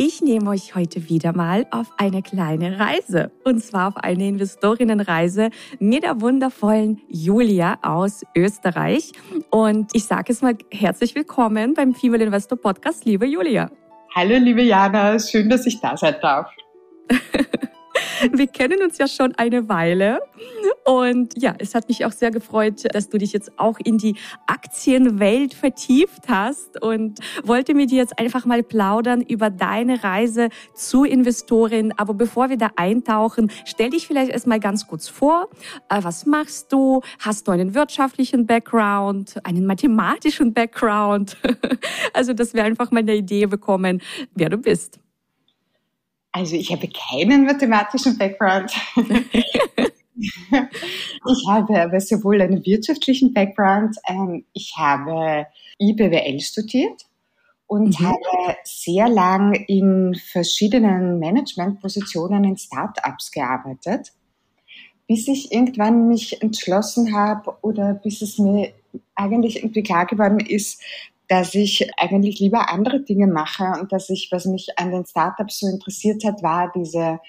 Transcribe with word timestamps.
Ich 0.00 0.22
nehme 0.22 0.50
euch 0.50 0.76
heute 0.76 1.08
wieder 1.08 1.32
mal 1.32 1.66
auf 1.72 1.90
eine 1.96 2.22
kleine 2.22 2.78
Reise. 2.78 3.32
Und 3.42 3.64
zwar 3.64 3.88
auf 3.88 3.96
eine 3.96 4.28
Investorinnenreise 4.28 5.50
mit 5.80 6.04
der 6.04 6.20
wundervollen 6.20 7.00
Julia 7.08 7.78
aus 7.82 8.22
Österreich. 8.36 9.10
Und 9.50 9.90
ich 9.94 10.04
sage 10.04 10.30
es 10.32 10.40
mal 10.40 10.56
herzlich 10.70 11.16
willkommen 11.16 11.74
beim 11.74 11.96
Female 11.96 12.22
Investor 12.22 12.56
Podcast, 12.56 13.06
liebe 13.06 13.26
Julia. 13.26 13.72
Hallo, 14.14 14.36
liebe 14.36 14.62
Jana. 14.62 15.18
Schön, 15.18 15.48
dass 15.48 15.66
ich 15.66 15.80
da 15.80 15.96
sein 15.96 16.14
darf. 16.22 16.48
Wir 18.32 18.46
kennen 18.46 18.82
uns 18.82 18.98
ja 18.98 19.08
schon 19.08 19.34
eine 19.36 19.68
Weile. 19.68 20.20
Und 20.84 21.40
ja, 21.40 21.54
es 21.58 21.74
hat 21.74 21.88
mich 21.88 22.04
auch 22.04 22.12
sehr 22.12 22.30
gefreut, 22.30 22.84
dass 22.92 23.08
du 23.08 23.18
dich 23.18 23.32
jetzt 23.32 23.58
auch 23.58 23.78
in 23.82 23.98
die 23.98 24.16
Aktienwelt 24.46 25.54
vertieft 25.54 26.28
hast 26.28 26.82
und 26.82 27.20
wollte 27.44 27.74
mit 27.74 27.90
dir 27.90 27.98
jetzt 27.98 28.18
einfach 28.18 28.44
mal 28.44 28.62
plaudern 28.62 29.20
über 29.20 29.50
deine 29.50 30.02
Reise 30.02 30.48
zu 30.74 31.04
Investorin. 31.04 31.92
Aber 31.96 32.14
bevor 32.14 32.48
wir 32.50 32.56
da 32.56 32.70
eintauchen, 32.76 33.50
stell 33.64 33.90
dich 33.90 34.06
vielleicht 34.06 34.30
erstmal 34.30 34.60
ganz 34.60 34.86
kurz 34.86 35.08
vor. 35.08 35.48
Äh, 35.88 36.02
was 36.02 36.26
machst 36.26 36.72
du? 36.72 37.02
Hast 37.18 37.48
du 37.48 37.52
einen 37.52 37.74
wirtschaftlichen 37.74 38.46
Background, 38.46 39.34
einen 39.44 39.66
mathematischen 39.66 40.52
Background? 40.52 41.36
Also, 42.14 42.32
dass 42.32 42.54
wir 42.54 42.64
einfach 42.64 42.90
mal 42.90 43.00
eine 43.00 43.14
Idee 43.14 43.46
bekommen, 43.46 44.00
wer 44.34 44.48
du 44.48 44.56
bist. 44.56 44.98
Also 46.32 46.56
ich 46.56 46.70
habe 46.70 46.88
keinen 46.88 47.44
mathematischen 47.46 48.18
Background. 48.18 48.72
ich 50.16 51.48
habe 51.48 51.82
aber 51.82 52.00
sowohl 52.00 52.42
einen 52.42 52.64
wirtschaftlichen 52.64 53.32
Background, 53.32 53.96
ähm, 54.08 54.44
ich 54.52 54.74
habe 54.76 55.46
IBWL 55.78 56.40
studiert 56.40 57.06
und 57.66 58.00
mhm. 58.00 58.06
habe 58.06 58.56
sehr 58.64 59.08
lang 59.08 59.54
in 59.54 60.14
verschiedenen 60.14 61.18
Managementpositionen 61.18 62.44
in 62.44 62.56
Startups 62.56 63.30
gearbeitet, 63.30 64.12
bis 65.06 65.28
ich 65.28 65.52
irgendwann 65.52 66.08
mich 66.08 66.42
entschlossen 66.42 67.14
habe 67.14 67.56
oder 67.62 67.94
bis 67.94 68.22
es 68.22 68.38
mir 68.38 68.72
eigentlich 69.14 69.62
irgendwie 69.62 69.82
klar 69.82 70.06
geworden 70.06 70.40
ist, 70.40 70.82
dass 71.28 71.54
ich 71.54 71.90
eigentlich 71.98 72.40
lieber 72.40 72.70
andere 72.70 73.00
Dinge 73.00 73.26
mache 73.26 73.74
und 73.80 73.92
dass 73.92 74.08
ich, 74.10 74.28
was 74.32 74.46
mich 74.46 74.78
an 74.78 74.90
den 74.90 75.04
Startups 75.04 75.60
so 75.60 75.68
interessiert 75.68 76.24
hat, 76.24 76.42
war 76.42 76.72
diese 76.74 77.20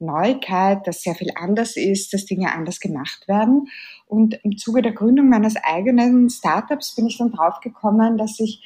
Neuigkeit, 0.00 0.86
dass 0.86 1.02
sehr 1.02 1.14
viel 1.14 1.30
anders 1.36 1.76
ist, 1.76 2.12
dass 2.12 2.26
Dinge 2.26 2.52
anders 2.52 2.80
gemacht 2.80 3.28
werden. 3.28 3.68
Und 4.06 4.34
im 4.42 4.56
Zuge 4.58 4.82
der 4.82 4.92
Gründung 4.92 5.28
meines 5.28 5.56
eigenen 5.56 6.28
Startups 6.30 6.94
bin 6.94 7.06
ich 7.06 7.18
dann 7.18 7.30
draufgekommen, 7.30 8.18
dass 8.18 8.40
ich 8.40 8.62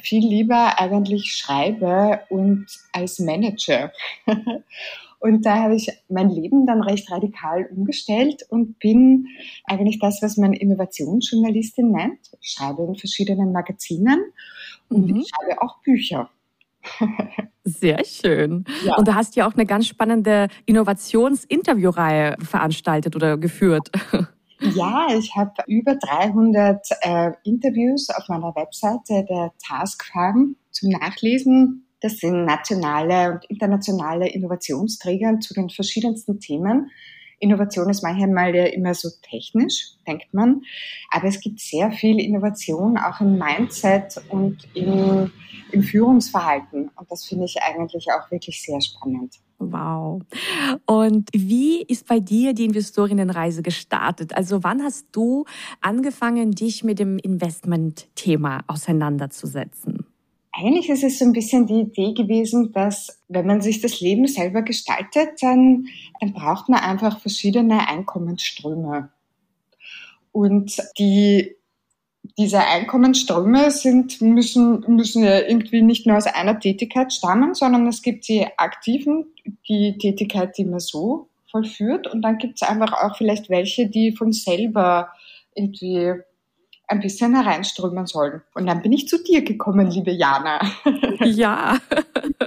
viel 0.00 0.26
lieber 0.26 0.78
eigentlich 0.78 1.32
schreibe 1.32 2.20
und 2.28 2.66
als 2.92 3.18
Manager. 3.18 3.92
Und 5.20 5.44
da 5.46 5.64
habe 5.64 5.74
ich 5.74 5.90
mein 6.08 6.30
Leben 6.30 6.66
dann 6.66 6.80
recht 6.80 7.10
radikal 7.10 7.68
umgestellt 7.74 8.44
und 8.50 8.78
bin 8.78 9.26
eigentlich 9.64 9.98
das, 9.98 10.22
was 10.22 10.36
man 10.36 10.52
Innovationsjournalistin 10.52 11.90
nennt. 11.90 12.20
Ich 12.40 12.52
schreibe 12.52 12.84
in 12.84 12.94
verschiedenen 12.94 13.52
Magazinen 13.52 14.20
und 14.88 15.10
mhm. 15.10 15.16
ich 15.16 15.28
schreibe 15.28 15.60
auch 15.60 15.82
Bücher. 15.82 16.30
Sehr 17.64 18.04
schön. 18.04 18.64
Ja. 18.84 18.96
Und 18.96 19.08
du 19.08 19.14
hast 19.14 19.36
ja 19.36 19.46
auch 19.46 19.54
eine 19.54 19.66
ganz 19.66 19.86
spannende 19.86 20.48
Innovationsinterviewreihe 20.66 22.36
veranstaltet 22.40 23.16
oder 23.16 23.36
geführt. 23.36 23.90
Ja, 24.60 25.06
ich 25.16 25.36
habe 25.36 25.52
über 25.68 25.94
300 25.94 26.84
äh, 27.02 27.30
Interviews 27.44 28.08
auf 28.10 28.28
meiner 28.28 28.54
Webseite 28.56 29.24
der 29.28 29.52
Task 29.64 30.04
Farm 30.04 30.56
zum 30.70 30.90
Nachlesen 30.90 31.87
das 32.00 32.18
sind 32.18 32.44
nationale 32.44 33.32
und 33.32 33.44
internationale 33.46 34.28
Innovationsträger 34.28 35.40
zu 35.40 35.54
den 35.54 35.68
verschiedensten 35.70 36.38
Themen. 36.40 36.90
Innovation 37.40 37.88
ist 37.88 38.02
manchmal 38.02 38.54
ja 38.54 38.64
immer 38.64 38.94
so 38.94 39.08
technisch, 39.22 39.92
denkt 40.06 40.32
man. 40.32 40.62
Aber 41.10 41.28
es 41.28 41.40
gibt 41.40 41.60
sehr 41.60 41.92
viel 41.92 42.20
Innovation 42.20 42.98
auch 42.98 43.20
im 43.20 43.38
Mindset 43.38 44.20
und 44.28 44.68
im, 44.74 45.30
im 45.70 45.82
Führungsverhalten. 45.82 46.90
Und 46.96 47.10
das 47.10 47.24
finde 47.24 47.44
ich 47.44 47.56
eigentlich 47.62 48.06
auch 48.12 48.30
wirklich 48.30 48.62
sehr 48.62 48.80
spannend. 48.80 49.36
Wow. 49.60 50.22
Und 50.86 51.30
wie 51.32 51.82
ist 51.82 52.06
bei 52.06 52.20
dir 52.20 52.54
die 52.54 52.64
Investorinnenreise 52.64 53.62
gestartet? 53.62 54.36
Also 54.36 54.62
wann 54.62 54.82
hast 54.82 55.06
du 55.12 55.46
angefangen, 55.80 56.52
dich 56.52 56.84
mit 56.84 57.00
dem 57.00 57.18
Investment-Thema 57.18 58.62
auseinanderzusetzen? 58.68 59.97
Eigentlich 60.58 60.88
ist 60.88 61.04
es 61.04 61.20
so 61.20 61.24
ein 61.24 61.32
bisschen 61.32 61.66
die 61.66 61.82
Idee 61.82 62.14
gewesen, 62.14 62.72
dass 62.72 63.20
wenn 63.28 63.46
man 63.46 63.60
sich 63.60 63.80
das 63.80 64.00
Leben 64.00 64.26
selber 64.26 64.62
gestaltet, 64.62 65.40
dann, 65.40 65.86
dann 66.20 66.32
braucht 66.32 66.68
man 66.68 66.80
einfach 66.80 67.20
verschiedene 67.20 67.86
Einkommensströme. 67.88 69.10
Und 70.32 70.76
die, 70.98 71.54
diese 72.36 72.58
Einkommensströme 72.58 73.70
sind, 73.70 74.20
müssen, 74.20 74.84
müssen 74.88 75.22
ja 75.22 75.40
irgendwie 75.40 75.82
nicht 75.82 76.06
nur 76.06 76.16
aus 76.16 76.26
einer 76.26 76.58
Tätigkeit 76.58 77.12
stammen, 77.12 77.54
sondern 77.54 77.86
es 77.86 78.02
gibt 78.02 78.26
die 78.26 78.46
aktiven, 78.56 79.26
die 79.68 79.96
Tätigkeit, 79.98 80.58
die 80.58 80.64
man 80.64 80.80
so 80.80 81.28
vollführt. 81.52 82.08
Und 82.08 82.22
dann 82.22 82.38
gibt 82.38 82.60
es 82.60 82.68
einfach 82.68 82.92
auch 82.94 83.16
vielleicht 83.16 83.48
welche, 83.48 83.88
die 83.88 84.10
von 84.10 84.32
selber 84.32 85.12
irgendwie 85.54 86.14
ein 86.88 87.00
bisschen 87.00 87.34
hereinströmen 87.34 88.06
sollen. 88.06 88.40
Und 88.54 88.66
dann 88.66 88.82
bin 88.82 88.92
ich 88.92 89.06
zu 89.08 89.22
dir 89.22 89.42
gekommen, 89.42 89.90
liebe 89.90 90.10
Jana. 90.10 90.60
Ja. 91.20 91.78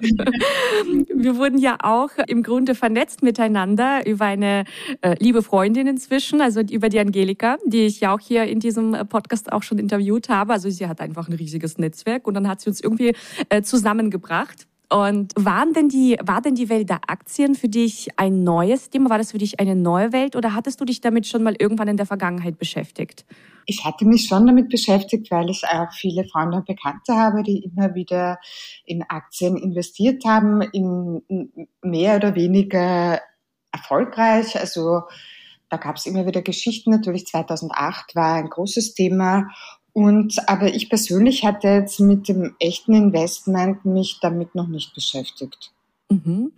Wir 1.13 1.37
wurden 1.37 1.57
ja 1.57 1.77
auch 1.83 2.09
im 2.27 2.41
Grunde 2.41 2.73
vernetzt 2.73 3.21
miteinander 3.21 4.05
über 4.07 4.25
eine 4.25 4.63
äh, 5.01 5.15
liebe 5.19 5.43
Freundin 5.43 5.87
inzwischen, 5.87 6.41
also 6.41 6.61
über 6.61 6.87
die 6.89 6.99
Angelika, 6.99 7.57
die 7.65 7.85
ich 7.85 7.99
ja 7.99 8.13
auch 8.13 8.19
hier 8.19 8.45
in 8.45 8.59
diesem 8.59 8.93
Podcast 9.09 9.51
auch 9.51 9.63
schon 9.63 9.77
interviewt 9.77 10.29
habe. 10.29 10.53
Also 10.53 10.69
sie 10.69 10.87
hat 10.87 11.01
einfach 11.01 11.27
ein 11.27 11.33
riesiges 11.33 11.77
Netzwerk 11.77 12.27
und 12.27 12.33
dann 12.33 12.47
hat 12.47 12.61
sie 12.61 12.69
uns 12.69 12.81
irgendwie 12.81 13.13
äh, 13.49 13.61
zusammengebracht. 13.61 14.67
Und 14.91 15.31
waren 15.37 15.71
denn 15.71 15.87
die, 15.87 16.17
war 16.21 16.41
denn 16.41 16.55
die 16.55 16.67
Welt 16.67 16.89
der 16.89 16.99
Aktien 17.07 17.55
für 17.55 17.69
dich 17.69 18.09
ein 18.17 18.43
neues 18.43 18.89
Thema? 18.89 19.09
War 19.09 19.17
das 19.17 19.31
für 19.31 19.37
dich 19.37 19.57
eine 19.57 19.73
neue 19.73 20.11
Welt 20.11 20.35
oder 20.35 20.53
hattest 20.53 20.81
du 20.81 20.85
dich 20.85 20.99
damit 20.99 21.25
schon 21.25 21.43
mal 21.43 21.55
irgendwann 21.57 21.87
in 21.87 21.95
der 21.95 22.05
Vergangenheit 22.05 22.57
beschäftigt? 22.57 23.25
Ich 23.65 23.85
hatte 23.85 24.03
mich 24.03 24.27
schon 24.27 24.45
damit 24.45 24.67
beschäftigt, 24.67 25.31
weil 25.31 25.49
ich 25.49 25.63
auch 25.63 25.93
viele 25.93 26.25
Freunde 26.25 26.57
und 26.57 26.65
Bekannte 26.65 27.15
habe, 27.15 27.41
die 27.41 27.63
immer 27.63 27.95
wieder 27.95 28.37
in 28.83 29.01
Aktien 29.03 29.55
investiert 29.55 30.25
haben, 30.25 30.61
in 30.61 31.21
mehr 31.81 32.17
oder 32.17 32.35
weniger 32.35 33.21
erfolgreich. 33.71 34.59
Also 34.59 35.03
da 35.69 35.77
gab 35.77 35.95
es 35.95 36.05
immer 36.05 36.25
wieder 36.25 36.41
Geschichten. 36.41 36.91
Natürlich 36.91 37.27
2008 37.27 38.13
war 38.13 38.33
ein 38.33 38.49
großes 38.49 38.93
Thema 38.93 39.47
und, 39.93 40.47
aber 40.47 40.73
ich 40.73 40.89
persönlich 40.89 41.43
hatte 41.43 41.67
jetzt 41.67 41.99
mit 41.99 42.27
dem 42.27 42.55
echten 42.59 42.93
Investment 42.93 43.85
mich 43.85 44.19
damit 44.21 44.55
noch 44.55 44.67
nicht 44.67 44.93
beschäftigt. 44.93 45.71
Mhm. 46.11 46.51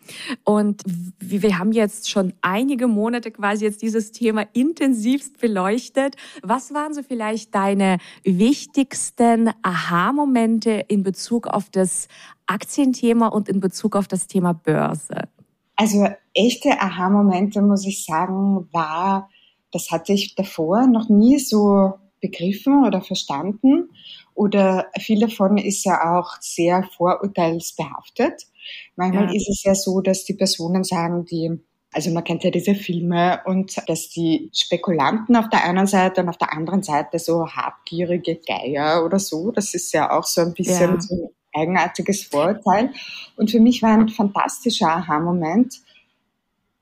Und 0.44 0.82
wir 1.20 1.60
haben 1.60 1.72
jetzt 1.72 2.10
schon 2.10 2.34
einige 2.42 2.88
Monate 2.88 3.30
quasi 3.32 3.66
jetzt 3.66 3.84
dieses 3.84 4.12
Thema 4.12 4.46
intensivst 4.54 5.40
beleuchtet. 5.40 6.16
Was 6.42 6.74
waren 6.74 6.94
so 6.94 7.04
vielleicht 7.04 7.54
deine 7.54 8.00
wichtigsten 8.24 9.52
Aha-Momente 9.62 10.86
in 10.88 11.04
Bezug 11.04 11.48
auf 11.48 11.70
das 11.70 12.08
Aktienthema 12.48 13.28
und 13.28 13.48
in 13.48 13.60
Bezug 13.60 13.96
auf 13.96 14.08
das 14.08 14.26
Thema 14.26 14.54
Börse? 14.54 15.30
Also 15.76 16.08
echte 16.34 16.70
Aha-Momente, 16.82 17.62
muss 17.62 17.86
ich 17.86 18.06
sagen, 18.06 18.68
war, 18.72 19.30
das 19.72 19.92
hatte 19.92 20.14
ich 20.14 20.34
davor 20.34 20.88
noch 20.88 21.10
nie 21.10 21.38
so 21.38 21.94
begriffen 22.24 22.86
oder 22.86 23.02
verstanden 23.02 23.90
oder 24.34 24.88
viel 25.00 25.20
davon 25.20 25.58
ist 25.58 25.86
ja 25.86 26.18
auch 26.18 26.38
sehr 26.40 26.90
vorurteilsbehaftet. 26.96 28.48
Manchmal 28.96 29.28
ja. 29.28 29.34
ist 29.34 29.50
es 29.50 29.64
ja 29.64 29.76
so, 29.76 30.02
dass 30.02 30.24
die 30.24 30.34
Personen 30.34 30.84
sagen, 30.84 31.26
die 31.26 31.60
also 31.96 32.10
man 32.10 32.24
kennt 32.24 32.44
ja 32.44 32.50
diese 32.50 32.74
Filme 32.74 33.42
und 33.46 33.78
dass 33.88 34.10
die 34.10 34.50
Spekulanten 34.52 35.36
auf 35.36 35.50
der 35.50 35.64
einen 35.64 35.86
Seite 35.86 36.22
und 36.22 36.30
auf 36.30 36.38
der 36.38 36.52
anderen 36.52 36.82
Seite 36.82 37.20
so 37.20 37.48
habgierige 37.48 38.40
Geier 38.48 39.06
oder 39.06 39.20
so, 39.20 39.52
das 39.52 39.76
ist 39.76 39.94
ja 39.94 40.10
auch 40.10 40.24
so 40.24 40.42
ein 40.42 40.56
bisschen 40.56 40.96
ja. 40.96 41.02
so 41.02 41.32
ein 41.54 41.62
eigenartiges 41.62 42.24
Vorurteil. 42.24 42.92
Und 43.36 43.52
für 43.52 43.60
mich 43.60 43.84
war 43.84 43.92
ein 43.92 44.10
fantastischer 44.10 44.90
Aha-Moment, 44.90 45.82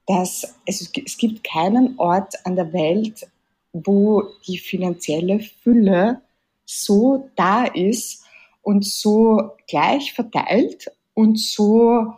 dass 0.08 0.56
es, 0.66 0.90
es 1.06 1.18
gibt 1.18 1.44
keinen 1.44 2.00
Ort 2.00 2.36
an 2.46 2.56
der 2.56 2.72
Welt, 2.72 3.28
wo 3.74 4.24
die 4.48 4.58
finanzielle 4.58 5.40
Fülle 5.40 6.22
so 6.66 7.30
da 7.36 7.66
ist 7.66 8.24
und 8.62 8.86
so 8.86 9.52
gleich 9.68 10.14
verteilt 10.14 10.92
und 11.14 11.40
so 11.40 12.14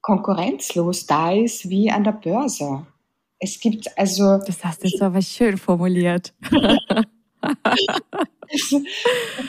konkurrenzlos 0.00 1.06
da 1.06 1.32
ist 1.32 1.68
wie 1.68 1.90
an 1.90 2.04
der 2.04 2.12
Börse. 2.12 2.86
Es 3.38 3.60
gibt 3.60 3.96
also. 3.98 4.38
Das 4.38 4.64
hast 4.64 4.82
du 4.82 4.88
jetzt 4.88 5.02
aber 5.02 5.22
schön 5.22 5.56
formuliert. 5.58 6.34
es 8.48 8.70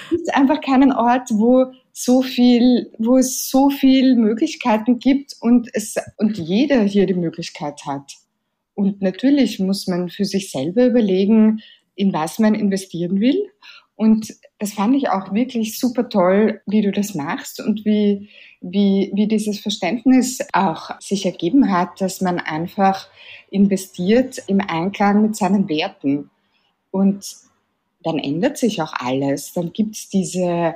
gibt 0.10 0.36
einfach 0.36 0.62
keinen 0.62 0.92
Ort, 0.92 1.30
wo 1.32 1.72
so 1.92 2.22
viel, 2.22 2.92
wo 2.98 3.18
es 3.18 3.50
so 3.50 3.70
viel 3.70 4.16
Möglichkeiten 4.16 5.00
gibt 5.00 5.36
und 5.42 5.70
es, 5.74 5.96
und 6.18 6.38
jeder 6.38 6.84
hier 6.84 7.06
die 7.08 7.14
Möglichkeit 7.14 7.86
hat. 7.86 8.14
Und 8.80 9.02
natürlich 9.02 9.60
muss 9.60 9.88
man 9.88 10.08
für 10.08 10.24
sich 10.24 10.52
selber 10.52 10.86
überlegen, 10.86 11.62
in 11.96 12.14
was 12.14 12.40
man 12.40 12.56
investieren 12.56 13.20
will. 13.20 13.52
Und 13.98 14.34
das 14.58 14.72
fand 14.72 14.96
ich 14.96 15.10
auch 15.10 15.34
wirklich 15.34 15.78
super 15.78 16.08
toll, 16.08 16.62
wie 16.66 16.82
du 16.82 16.94
das 16.94 17.14
machst 17.14 17.60
und 17.60 17.84
wie, 17.84 18.30
wie, 18.62 19.12
wie 19.14 19.28
dieses 19.28 19.60
Verständnis 19.60 20.40
auch 20.54 20.98
sich 21.02 21.26
ergeben 21.26 21.70
hat, 21.74 22.00
dass 22.00 22.22
man 22.22 22.40
einfach 22.40 23.10
investiert 23.52 24.42
im 24.48 24.62
Einklang 24.62 25.24
mit 25.24 25.36
seinen 25.36 25.68
Werten. 25.68 26.30
Und 26.90 27.36
dann 28.02 28.18
ändert 28.18 28.58
sich 28.58 28.82
auch 28.82 28.94
alles. 28.94 29.52
Dann 29.52 29.74
gibt 29.74 29.98
es 29.98 30.08
diese 30.08 30.76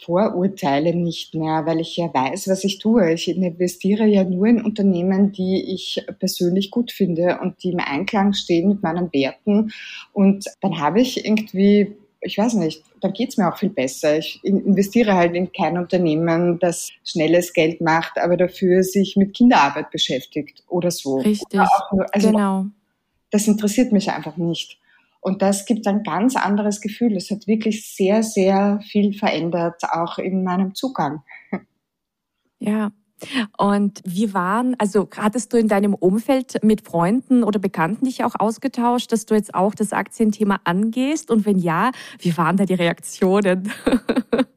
Vorurteile 0.00 0.94
nicht 0.94 1.34
mehr, 1.34 1.64
weil 1.66 1.80
ich 1.80 1.96
ja 1.96 2.12
weiß, 2.12 2.48
was 2.48 2.64
ich 2.64 2.78
tue. 2.78 3.12
Ich 3.12 3.28
investiere 3.28 4.06
ja 4.06 4.24
nur 4.24 4.46
in 4.46 4.64
Unternehmen, 4.64 5.32
die 5.32 5.74
ich 5.74 6.04
persönlich 6.18 6.70
gut 6.70 6.92
finde 6.92 7.38
und 7.40 7.62
die 7.62 7.72
im 7.72 7.80
Einklang 7.80 8.32
stehen 8.32 8.68
mit 8.68 8.82
meinen 8.82 9.12
Werten. 9.12 9.72
Und 10.12 10.44
dann 10.60 10.78
habe 10.78 11.00
ich 11.00 11.24
irgendwie, 11.24 11.96
ich 12.20 12.38
weiß 12.38 12.54
nicht, 12.54 12.82
dann 13.00 13.12
geht 13.12 13.30
es 13.30 13.36
mir 13.36 13.48
auch 13.48 13.58
viel 13.58 13.70
besser. 13.70 14.18
Ich 14.18 14.40
investiere 14.42 15.14
halt 15.14 15.34
in 15.34 15.52
kein 15.52 15.78
Unternehmen, 15.78 16.58
das 16.58 16.90
schnelles 17.04 17.52
Geld 17.52 17.80
macht, 17.80 18.18
aber 18.18 18.36
dafür 18.36 18.82
sich 18.82 19.16
mit 19.16 19.34
Kinderarbeit 19.34 19.90
beschäftigt 19.90 20.62
oder 20.68 20.90
so. 20.90 21.18
Richtig. 21.18 21.60
Nur, 21.92 22.06
also 22.12 22.30
genau. 22.30 22.66
Das 23.30 23.46
interessiert 23.46 23.92
mich 23.92 24.10
einfach 24.10 24.36
nicht. 24.36 24.78
Und 25.20 25.42
das 25.42 25.66
gibt 25.66 25.86
ein 25.86 26.02
ganz 26.02 26.36
anderes 26.36 26.80
Gefühl. 26.80 27.16
Es 27.16 27.30
hat 27.30 27.46
wirklich 27.46 27.94
sehr, 27.94 28.22
sehr 28.22 28.80
viel 28.90 29.12
verändert, 29.12 29.82
auch 29.90 30.18
in 30.18 30.44
meinem 30.44 30.74
Zugang. 30.74 31.22
Ja. 32.60 32.90
Und 33.56 34.00
wie 34.04 34.32
waren, 34.32 34.76
also 34.78 35.08
hattest 35.16 35.52
du 35.52 35.56
in 35.56 35.66
deinem 35.66 35.94
Umfeld 35.94 36.62
mit 36.62 36.86
Freunden 36.86 37.42
oder 37.42 37.58
Bekannten 37.58 38.04
dich 38.04 38.22
auch 38.22 38.34
ausgetauscht, 38.38 39.10
dass 39.10 39.26
du 39.26 39.34
jetzt 39.34 39.54
auch 39.54 39.74
das 39.74 39.92
Aktienthema 39.92 40.60
angehst? 40.64 41.30
Und 41.30 41.44
wenn 41.44 41.58
ja, 41.58 41.90
wie 42.20 42.36
waren 42.36 42.56
da 42.56 42.64
die 42.64 42.74
Reaktionen? 42.74 43.70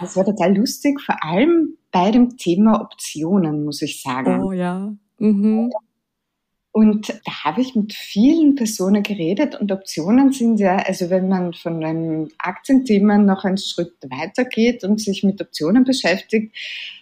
Das 0.00 0.16
war 0.16 0.24
total 0.24 0.56
lustig, 0.56 0.98
vor 0.98 1.22
allem 1.22 1.76
bei 1.92 2.10
dem 2.10 2.38
Thema 2.38 2.80
Optionen, 2.80 3.64
muss 3.64 3.82
ich 3.82 4.00
sagen. 4.00 4.42
Oh 4.42 4.52
ja. 4.52 4.94
Mhm. 5.18 5.70
Und 6.72 7.08
da 7.08 7.44
habe 7.44 7.62
ich 7.62 7.74
mit 7.74 7.92
vielen 7.92 8.54
Personen 8.54 9.02
geredet 9.02 9.60
und 9.60 9.72
Optionen 9.72 10.32
sind 10.32 10.60
ja, 10.60 10.76
also 10.76 11.10
wenn 11.10 11.28
man 11.28 11.52
von 11.52 11.84
einem 11.84 12.30
Aktienthema 12.38 13.18
noch 13.18 13.44
einen 13.44 13.58
Schritt 13.58 13.94
weiter 14.08 14.44
geht 14.44 14.84
und 14.84 15.00
sich 15.00 15.24
mit 15.24 15.40
Optionen 15.40 15.82
beschäftigt, 15.82 16.54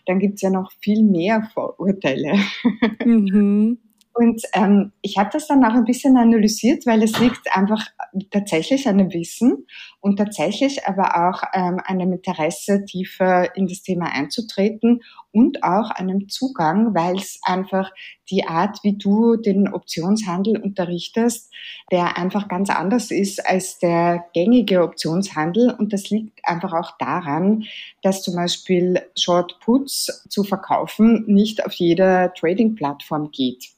dann 0.07 0.21
gibt 0.21 0.37
es 0.37 0.41
ja 0.43 0.51
noch 0.51 0.73
viel 0.81 1.03
mehr 1.03 1.51
Vorurteile. 1.53 2.39
Mhm. 3.05 3.79
Und 4.19 4.43
ähm, 4.53 4.91
ich 5.01 5.17
habe 5.17 5.31
das 5.33 5.47
dann 5.47 5.65
auch 5.65 5.75
ein 5.75 5.85
bisschen 5.85 6.17
analysiert, 6.17 6.87
weil 6.87 7.05
es 7.05 7.21
liegt 7.21 7.55
einfach 7.57 7.87
tatsächlich 8.33 8.89
an 8.89 8.99
dem 8.99 9.13
Wissen 9.13 9.69
und 10.01 10.17
tatsächlich 10.17 10.89
aber 10.89 11.29
auch 11.29 11.45
ähm, 11.55 11.81
dem 11.89 12.15
Interesse, 12.15 12.85
tiefer 12.85 13.55
in 13.55 13.69
das 13.69 13.83
Thema 13.83 14.07
einzutreten 14.07 15.03
und 15.31 15.63
auch 15.63 15.93
einem 15.93 16.29
Zugang, 16.29 16.97
weil 16.97 17.15
es 17.15 17.39
einfach 17.45 17.93
die 18.29 18.45
Art, 18.45 18.81
wie 18.83 18.99
du 18.99 19.37
den 19.37 19.73
Optionshandel 19.73 20.61
unterrichtest, 20.61 21.55
der 21.93 22.19
einfach 22.19 22.49
ganz 22.49 22.71
anders 22.71 23.13
ist 23.13 23.47
als 23.47 23.79
der 23.79 24.25
gängige 24.35 24.83
Optionshandel. 24.83 25.77
Und 25.79 25.93
das 25.93 26.11
liegt 26.11 26.41
einfach 26.43 26.73
auch 26.73 26.99
daran, 26.99 27.67
dass 28.03 28.25
zum 28.25 28.35
Beispiel 28.35 29.01
Short 29.17 29.61
Puts 29.61 30.27
zu 30.29 30.43
verkaufen 30.43 31.23
nicht 31.29 31.65
auf 31.65 31.75
jeder 31.75 32.35
Trading-Plattform 32.35 33.31
geht. 33.31 33.78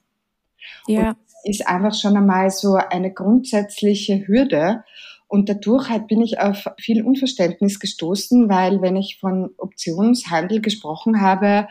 Ja. 0.87 1.11
Und 1.11 1.17
ist 1.45 1.67
einfach 1.67 1.95
schon 1.95 2.17
einmal 2.17 2.51
so 2.51 2.75
eine 2.75 3.13
grundsätzliche 3.13 4.27
Hürde. 4.27 4.85
Und 5.27 5.49
dadurch 5.49 5.89
halt 5.89 6.09
bin 6.09 6.21
ich 6.21 6.41
auf 6.41 6.67
viel 6.79 7.03
Unverständnis 7.03 7.79
gestoßen, 7.79 8.49
weil 8.49 8.83
wenn 8.83 8.97
ich 8.97 9.19
von 9.21 9.51
Optionshandel 9.59 10.61
gesprochen 10.61 11.21
habe, 11.21 11.69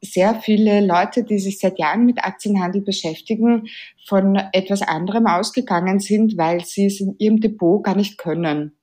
sehr 0.00 0.34
viele 0.34 0.84
Leute, 0.84 1.24
die 1.24 1.38
sich 1.38 1.58
seit 1.58 1.78
Jahren 1.78 2.06
mit 2.06 2.24
Aktienhandel 2.24 2.82
beschäftigen, 2.82 3.68
von 4.06 4.36
etwas 4.52 4.82
anderem 4.82 5.26
ausgegangen 5.26 5.98
sind, 5.98 6.36
weil 6.36 6.64
sie 6.64 6.86
es 6.86 7.00
in 7.00 7.16
ihrem 7.18 7.40
Depot 7.40 7.82
gar 7.82 7.96
nicht 7.96 8.18
können. 8.18 8.76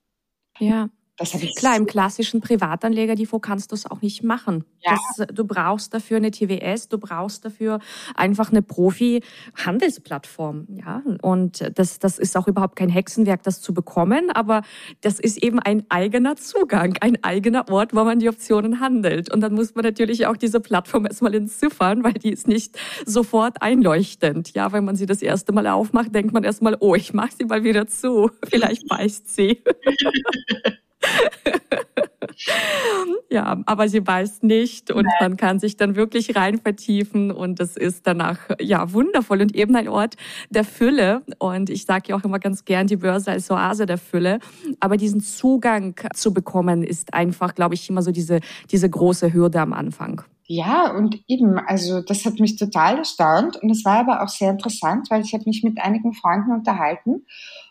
Ja. 0.60 0.90
Das 1.22 1.34
ich 1.36 1.56
Klar, 1.56 1.78
im 1.78 1.86
klassischen 1.86 2.42
Privatanlegerdepot 2.42 3.44
kannst 3.44 3.72
du 3.72 3.76
es 3.76 3.86
auch 3.86 4.02
nicht 4.02 4.24
machen. 4.24 4.66
Ja. 4.80 4.98
Das, 5.18 5.28
du 5.32 5.46
brauchst 5.46 5.94
dafür 5.94 6.18
eine 6.18 6.32
TWS, 6.32 6.90
du 6.90 6.98
brauchst 6.98 7.46
dafür 7.46 7.80
einfach 8.16 8.50
eine 8.50 8.64
Profi-Handelsplattform. 8.64 10.66
Ja? 10.70 11.04
Und 11.22 11.72
das, 11.76 12.00
das 12.00 12.18
ist 12.18 12.36
auch 12.36 12.48
überhaupt 12.48 12.76
kein 12.76 12.90
Hexenwerk, 12.90 13.44
das 13.44 13.62
zu 13.62 13.72
bekommen, 13.72 14.32
aber 14.32 14.64
das 15.02 15.20
ist 15.20 15.38
eben 15.44 15.60
ein 15.60 15.86
eigener 15.90 16.38
Zugang, 16.38 16.98
ein 17.02 17.24
eigener 17.24 17.70
Ort, 17.70 17.94
wo 17.94 18.04
man 18.04 18.18
die 18.18 18.28
Optionen 18.28 18.80
handelt. 18.80 19.32
Und 19.32 19.42
dann 19.42 19.54
muss 19.54 19.76
man 19.76 19.86
natürlich 19.86 20.26
auch 20.26 20.38
diese 20.38 20.60
Plattform 20.60 21.06
erstmal 21.06 21.36
entziffern, 21.36 22.04
weil 22.04 22.14
die 22.14 22.32
ist 22.32 22.48
nicht 22.48 22.80
sofort 23.06 23.62
einleuchtend. 23.62 24.56
Ja, 24.56 24.72
wenn 24.72 24.86
man 24.86 24.96
sie 24.96 25.06
das 25.06 25.22
erste 25.22 25.52
Mal 25.52 25.68
aufmacht, 25.68 26.16
denkt 26.16 26.34
man 26.34 26.44
erstmal, 26.44 26.78
oh, 26.80 26.96
ich 26.96 27.14
mache 27.14 27.36
sie 27.38 27.46
mal 27.46 27.64
wieder 27.64 27.86
zu. 27.86 28.32
Vielleicht 28.50 28.88
beißt 28.88 29.32
sie. 29.32 29.62
ja, 33.30 33.62
aber 33.66 33.88
sie 33.88 34.06
weiß 34.06 34.44
nicht 34.44 34.92
und 34.92 35.08
man 35.20 35.38
kann 35.38 35.60
sich 35.60 35.78
dann 35.78 35.96
wirklich 35.96 36.36
rein 36.36 36.60
vertiefen 36.60 37.32
und 37.32 37.60
es 37.60 37.78
ist 37.78 38.08
danach 38.08 38.40
ja 38.60 38.94
wundervoll 38.94 39.42
und 39.42 39.56
eben 39.56 39.76
ein 39.76 39.88
Ort 39.88 40.16
der 40.50 40.64
Fülle 40.64 41.22
und 41.40 41.70
ich 41.70 41.86
sage 41.86 42.10
ja 42.10 42.16
auch 42.16 42.24
immer 42.24 42.40
ganz 42.40 42.66
gern 42.66 42.88
die 42.88 42.98
Börse 42.98 43.32
als 43.32 43.50
Oase 43.52 43.86
der 43.86 43.98
Fülle, 43.98 44.40
aber 44.80 44.98
diesen 44.98 45.22
Zugang 45.22 45.96
zu 46.14 46.34
bekommen 46.34 46.84
ist 46.84 47.14
einfach, 47.14 47.56
glaube 47.56 47.76
ich, 47.76 47.90
immer 47.90 48.02
so 48.02 48.12
diese 48.12 48.40
diese 48.72 48.90
große 48.90 49.34
Hürde 49.34 49.62
am 49.62 49.74
Anfang. 49.74 50.24
Ja, 50.48 50.92
und 50.92 51.24
eben, 51.30 51.60
also 51.60 52.02
das 52.02 52.26
hat 52.26 52.42
mich 52.42 52.58
total 52.58 52.98
erstaunt 52.98 53.56
und 53.56 53.70
es 53.70 53.86
war 53.86 54.00
aber 54.00 54.22
auch 54.22 54.28
sehr 54.28 54.52
interessant, 54.52 55.10
weil 55.10 55.22
ich 55.22 55.34
habe 55.34 55.46
mich 55.46 55.64
mit 55.64 55.80
einigen 55.80 56.14
Freunden 56.14 56.52
unterhalten 56.52 57.26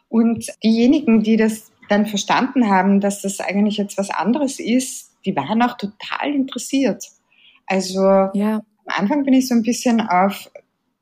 und 0.08 0.46
diejenigen, 0.64 1.22
die 1.22 1.36
das 1.36 1.70
dann 1.90 2.06
verstanden 2.06 2.68
haben, 2.68 3.00
dass 3.00 3.22
das 3.22 3.40
eigentlich 3.40 3.76
jetzt 3.76 3.98
was 3.98 4.10
anderes 4.10 4.60
ist, 4.60 5.10
die 5.24 5.34
waren 5.34 5.60
auch 5.62 5.76
total 5.76 6.32
interessiert. 6.34 7.04
Also 7.66 8.00
ja. 8.00 8.62
am 8.86 8.86
Anfang 8.86 9.24
bin 9.24 9.34
ich 9.34 9.48
so 9.48 9.54
ein 9.54 9.62
bisschen 9.62 10.00
auf, 10.00 10.50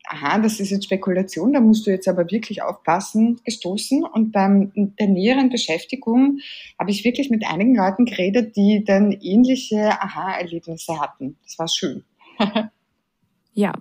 aha, 0.09 0.38
das 0.38 0.61
ist 0.61 0.71
jetzt 0.71 0.85
Spekulation, 0.85 1.52
da 1.52 1.61
musst 1.61 1.87
du 1.87 1.90
jetzt 1.90 2.09
aber 2.09 2.30
wirklich 2.30 2.62
aufpassen, 2.62 3.38
gestoßen. 3.45 4.04
Und 4.04 4.33
beim 4.33 4.73
der 4.75 5.09
näheren 5.09 5.50
Beschäftigung 5.50 6.38
habe 6.78 6.90
ich 6.90 7.04
wirklich 7.04 7.30
mit 7.30 7.47
einigen 7.47 7.76
Leuten 7.76 8.07
geredet, 8.07 8.57
die 8.57 8.83
dann 8.85 9.12
ähnliche 9.12 9.90
Aha-Erlebnisse 10.00 10.99
hatten. 11.00 11.37
Das 11.45 11.59
war 11.59 11.68
schön. 11.68 12.04
Ja, 13.59 13.73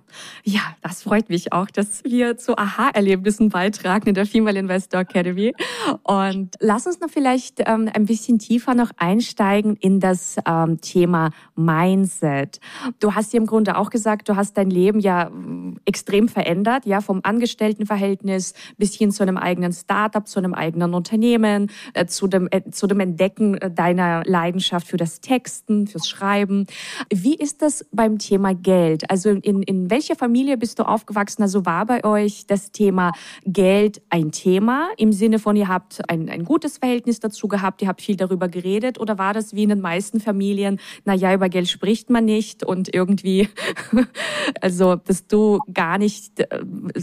ja, 0.42 0.62
das 0.82 1.04
freut 1.04 1.28
mich 1.28 1.52
auch, 1.52 1.68
dass 1.68 2.02
wir 2.02 2.36
zu 2.36 2.58
Aha-Erlebnissen 2.58 3.48
beitragen 3.48 4.08
in 4.08 4.14
der 4.14 4.26
Female 4.26 4.58
Investor 4.58 5.02
Academy. 5.02 5.54
Und 6.02 6.56
lass 6.58 6.88
uns 6.88 6.98
noch 6.98 7.08
vielleicht 7.08 7.60
ähm, 7.64 7.88
ein 7.94 8.06
bisschen 8.06 8.40
tiefer 8.40 8.74
noch 8.74 8.90
einsteigen 8.96 9.76
in 9.76 10.00
das 10.00 10.36
ähm, 10.48 10.80
Thema 10.80 11.30
Mindset. 11.54 12.58
Du 12.98 13.14
hast 13.14 13.32
ja 13.32 13.38
im 13.38 13.46
Grunde 13.46 13.76
auch 13.76 13.90
gesagt, 13.90 14.28
du 14.28 14.34
hast 14.34 14.56
dein 14.56 14.68
Leben 14.68 14.98
ja 14.98 15.30
mm, 15.30 15.78
extrem 15.84 16.26
verändert, 16.26 16.84
ja, 16.84 17.00
vom 17.00 17.20
Angestelltenverhältnis 17.22 18.54
bis 18.78 18.96
hin 18.96 19.12
zu 19.12 19.22
einem 19.22 19.36
eigenen 19.36 19.72
Startup, 19.72 20.26
zu 20.26 20.40
einem 20.40 20.54
eigenen 20.54 20.92
Unternehmen, 20.92 21.70
äh, 21.94 22.06
zu 22.06 22.26
dem, 22.26 22.48
äh, 22.50 22.68
zu 22.72 22.88
dem 22.88 22.98
Entdecken 22.98 23.54
äh, 23.58 23.70
deiner 23.70 24.24
Leidenschaft 24.24 24.88
für 24.88 24.96
das 24.96 25.20
Texten, 25.20 25.86
fürs 25.86 26.08
Schreiben. 26.08 26.66
Wie 27.14 27.36
ist 27.36 27.62
das 27.62 27.86
beim 27.92 28.18
Thema 28.18 28.56
Geld? 28.56 29.08
Also 29.08 29.30
in 29.30 29.67
in 29.68 29.90
welcher 29.90 30.16
Familie 30.16 30.56
bist 30.56 30.78
du 30.78 30.84
aufgewachsen? 30.84 31.42
Also 31.42 31.66
war 31.66 31.84
bei 31.84 32.02
euch 32.02 32.46
das 32.46 32.72
Thema 32.72 33.12
Geld 33.44 34.00
ein 34.08 34.32
Thema 34.32 34.88
im 34.96 35.12
Sinne 35.12 35.38
von, 35.38 35.56
ihr 35.56 35.68
habt 35.68 36.00
ein, 36.08 36.30
ein 36.30 36.44
gutes 36.44 36.78
Verhältnis 36.78 37.20
dazu 37.20 37.48
gehabt, 37.48 37.82
ihr 37.82 37.88
habt 37.88 38.00
viel 38.00 38.16
darüber 38.16 38.48
geredet 38.48 38.98
oder 38.98 39.18
war 39.18 39.34
das 39.34 39.54
wie 39.54 39.64
in 39.64 39.68
den 39.68 39.82
meisten 39.82 40.20
Familien, 40.20 40.80
na 41.04 41.12
ja, 41.12 41.34
über 41.34 41.50
Geld 41.50 41.68
spricht 41.68 42.08
man 42.08 42.24
nicht 42.24 42.64
und 42.64 42.94
irgendwie, 42.94 43.50
also, 44.62 44.96
dass 44.96 45.26
du 45.26 45.58
gar 45.74 45.98
nicht, 45.98 46.32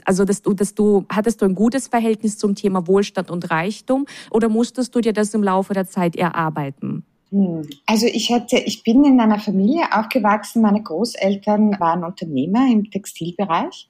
also, 0.05 0.25
dass 0.25 0.41
du, 0.41 0.53
dass 0.55 0.73
du, 0.73 1.05
hattest 1.09 1.43
du 1.43 1.45
ein 1.45 1.53
gutes 1.53 1.87
Verhältnis 1.87 2.39
zum 2.39 2.55
Thema 2.55 2.87
Wohlstand 2.87 3.29
und 3.29 3.51
Reichtum 3.51 4.07
oder 4.31 4.49
musstest 4.49 4.95
du 4.95 5.01
dir 5.01 5.13
das 5.13 5.35
im 5.35 5.43
Laufe 5.43 5.75
der 5.75 5.85
Zeit 5.85 6.15
erarbeiten? 6.15 7.05
Hm. 7.31 7.67
Also 7.85 8.05
ich 8.07 8.29
hätte, 8.29 8.57
ich 8.57 8.83
bin 8.83 9.03
in 9.03 9.19
einer 9.19 9.39
Familie 9.39 9.85
aufgewachsen. 9.91 10.61
Meine 10.61 10.83
Großeltern 10.83 11.79
waren 11.79 12.03
Unternehmer 12.03 12.67
im 12.71 12.89
Textilbereich. 12.89 13.87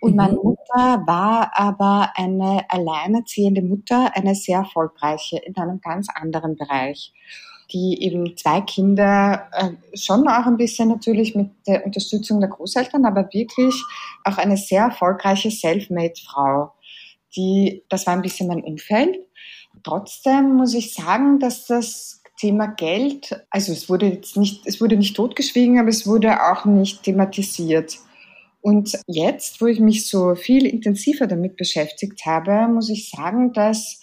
Und 0.00 0.12
mhm. 0.12 0.16
meine 0.16 0.34
Mutter 0.34 1.02
war 1.06 1.52
aber 1.54 2.12
eine 2.14 2.64
alleinerziehende 2.68 3.62
Mutter, 3.62 4.14
eine 4.14 4.34
sehr 4.34 4.58
erfolgreiche 4.58 5.38
in 5.38 5.56
einem 5.56 5.80
ganz 5.80 6.08
anderen 6.14 6.56
Bereich, 6.56 7.12
die 7.72 8.02
eben 8.02 8.36
zwei 8.36 8.60
Kinder, 8.60 9.48
äh, 9.52 9.96
schon 9.96 10.28
auch 10.28 10.46
ein 10.46 10.58
bisschen 10.58 10.88
natürlich 10.88 11.34
mit 11.34 11.50
der 11.66 11.84
Unterstützung 11.84 12.40
der 12.40 12.50
Großeltern, 12.50 13.04
aber 13.04 13.28
wirklich 13.32 13.74
auch 14.24 14.38
eine 14.38 14.56
sehr 14.56 14.82
erfolgreiche 14.82 15.50
Selfmade-Frau. 15.50 16.72
Die, 17.34 17.82
das 17.88 18.06
war 18.06 18.14
ein 18.14 18.22
bisschen 18.22 18.48
mein 18.48 18.62
Umfeld. 18.62 19.18
Trotzdem 19.82 20.54
muss 20.54 20.74
ich 20.74 20.94
sagen, 20.94 21.38
dass 21.38 21.66
das 21.66 22.15
Thema 22.36 22.66
Geld, 22.66 23.44
also 23.50 23.72
es 23.72 23.88
wurde 23.88 24.06
jetzt 24.06 24.36
nicht, 24.36 24.66
es 24.66 24.80
wurde 24.80 24.96
nicht 24.96 25.16
totgeschwiegen, 25.16 25.78
aber 25.78 25.88
es 25.88 26.06
wurde 26.06 26.42
auch 26.42 26.64
nicht 26.64 27.02
thematisiert. 27.02 27.98
Und 28.60 28.98
jetzt, 29.06 29.60
wo 29.60 29.66
ich 29.66 29.80
mich 29.80 30.08
so 30.08 30.34
viel 30.34 30.66
intensiver 30.66 31.26
damit 31.26 31.56
beschäftigt 31.56 32.26
habe, 32.26 32.66
muss 32.68 32.90
ich 32.90 33.10
sagen, 33.10 33.52
dass, 33.52 34.00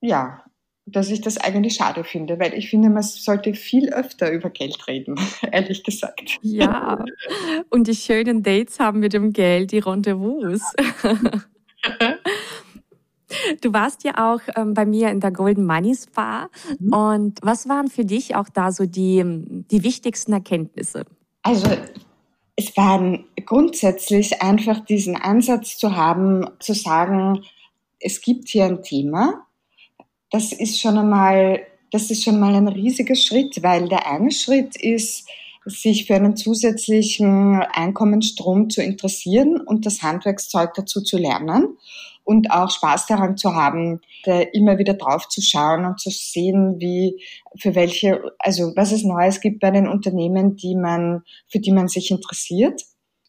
ja, 0.00 0.42
dass 0.86 1.10
ich 1.10 1.20
das 1.20 1.36
eigentlich 1.36 1.74
schade 1.74 2.04
finde, 2.04 2.38
weil 2.38 2.54
ich 2.54 2.70
finde, 2.70 2.88
man 2.88 3.02
sollte 3.02 3.54
viel 3.54 3.90
öfter 3.90 4.30
über 4.32 4.50
Geld 4.50 4.86
reden, 4.88 5.16
ehrlich 5.52 5.84
gesagt. 5.84 6.38
Ja, 6.42 7.04
und 7.70 7.86
die 7.86 7.94
schönen 7.94 8.42
Dates 8.42 8.80
haben 8.80 9.00
mit 9.00 9.12
dem 9.12 9.32
Geld, 9.32 9.72
die 9.72 9.78
Rendezvous. 9.78 10.62
Du 13.60 13.72
warst 13.72 14.04
ja 14.04 14.32
auch 14.32 14.40
ähm, 14.56 14.74
bei 14.74 14.86
mir 14.86 15.10
in 15.10 15.20
der 15.20 15.32
Golden 15.32 15.66
Money 15.66 15.94
Spa. 15.94 16.48
Mhm. 16.78 16.92
Und 16.92 17.38
was 17.42 17.68
waren 17.68 17.88
für 17.88 18.04
dich 18.04 18.34
auch 18.34 18.48
da 18.48 18.72
so 18.72 18.86
die, 18.86 19.22
die 19.70 19.82
wichtigsten 19.82 20.32
Erkenntnisse? 20.32 21.04
Also 21.42 21.68
es 22.56 22.76
waren 22.76 23.24
grundsätzlich 23.46 24.42
einfach 24.42 24.80
diesen 24.80 25.16
Ansatz 25.16 25.76
zu 25.78 25.96
haben, 25.96 26.46
zu 26.58 26.74
sagen, 26.74 27.44
es 28.00 28.20
gibt 28.20 28.48
hier 28.48 28.64
ein 28.64 28.82
Thema. 28.82 29.46
Das 30.30 30.52
ist 30.52 30.80
schon 30.80 30.98
einmal, 30.98 31.60
das 31.90 32.10
ist 32.10 32.24
schon 32.24 32.38
mal 32.38 32.54
ein 32.54 32.68
riesiger 32.68 33.14
Schritt, 33.14 33.62
weil 33.62 33.88
der 33.88 34.10
eine 34.10 34.30
Schritt 34.30 34.76
ist, 34.76 35.28
sich 35.64 36.06
für 36.06 36.14
einen 36.14 36.36
zusätzlichen 36.36 37.62
Einkommensstrom 37.62 38.70
zu 38.70 38.82
interessieren 38.82 39.60
und 39.60 39.86
das 39.86 40.02
Handwerkszeug 40.02 40.74
dazu 40.74 41.02
zu 41.02 41.18
lernen 41.18 41.76
und 42.28 42.50
auch 42.50 42.70
Spaß 42.70 43.06
daran 43.06 43.38
zu 43.38 43.54
haben, 43.54 44.02
immer 44.52 44.76
wieder 44.76 44.92
drauf 44.92 45.28
zu 45.28 45.40
schauen 45.40 45.86
und 45.86 45.98
zu 45.98 46.10
sehen, 46.10 46.76
wie, 46.78 47.24
für 47.56 47.74
welche, 47.74 48.20
also 48.38 48.74
was 48.76 48.92
es 48.92 49.02
Neues 49.02 49.40
gibt 49.40 49.60
bei 49.60 49.70
den 49.70 49.88
Unternehmen, 49.88 50.54
die 50.54 50.76
man, 50.76 51.22
für 51.48 51.58
die 51.58 51.72
man 51.72 51.88
sich 51.88 52.10
interessiert. 52.10 52.82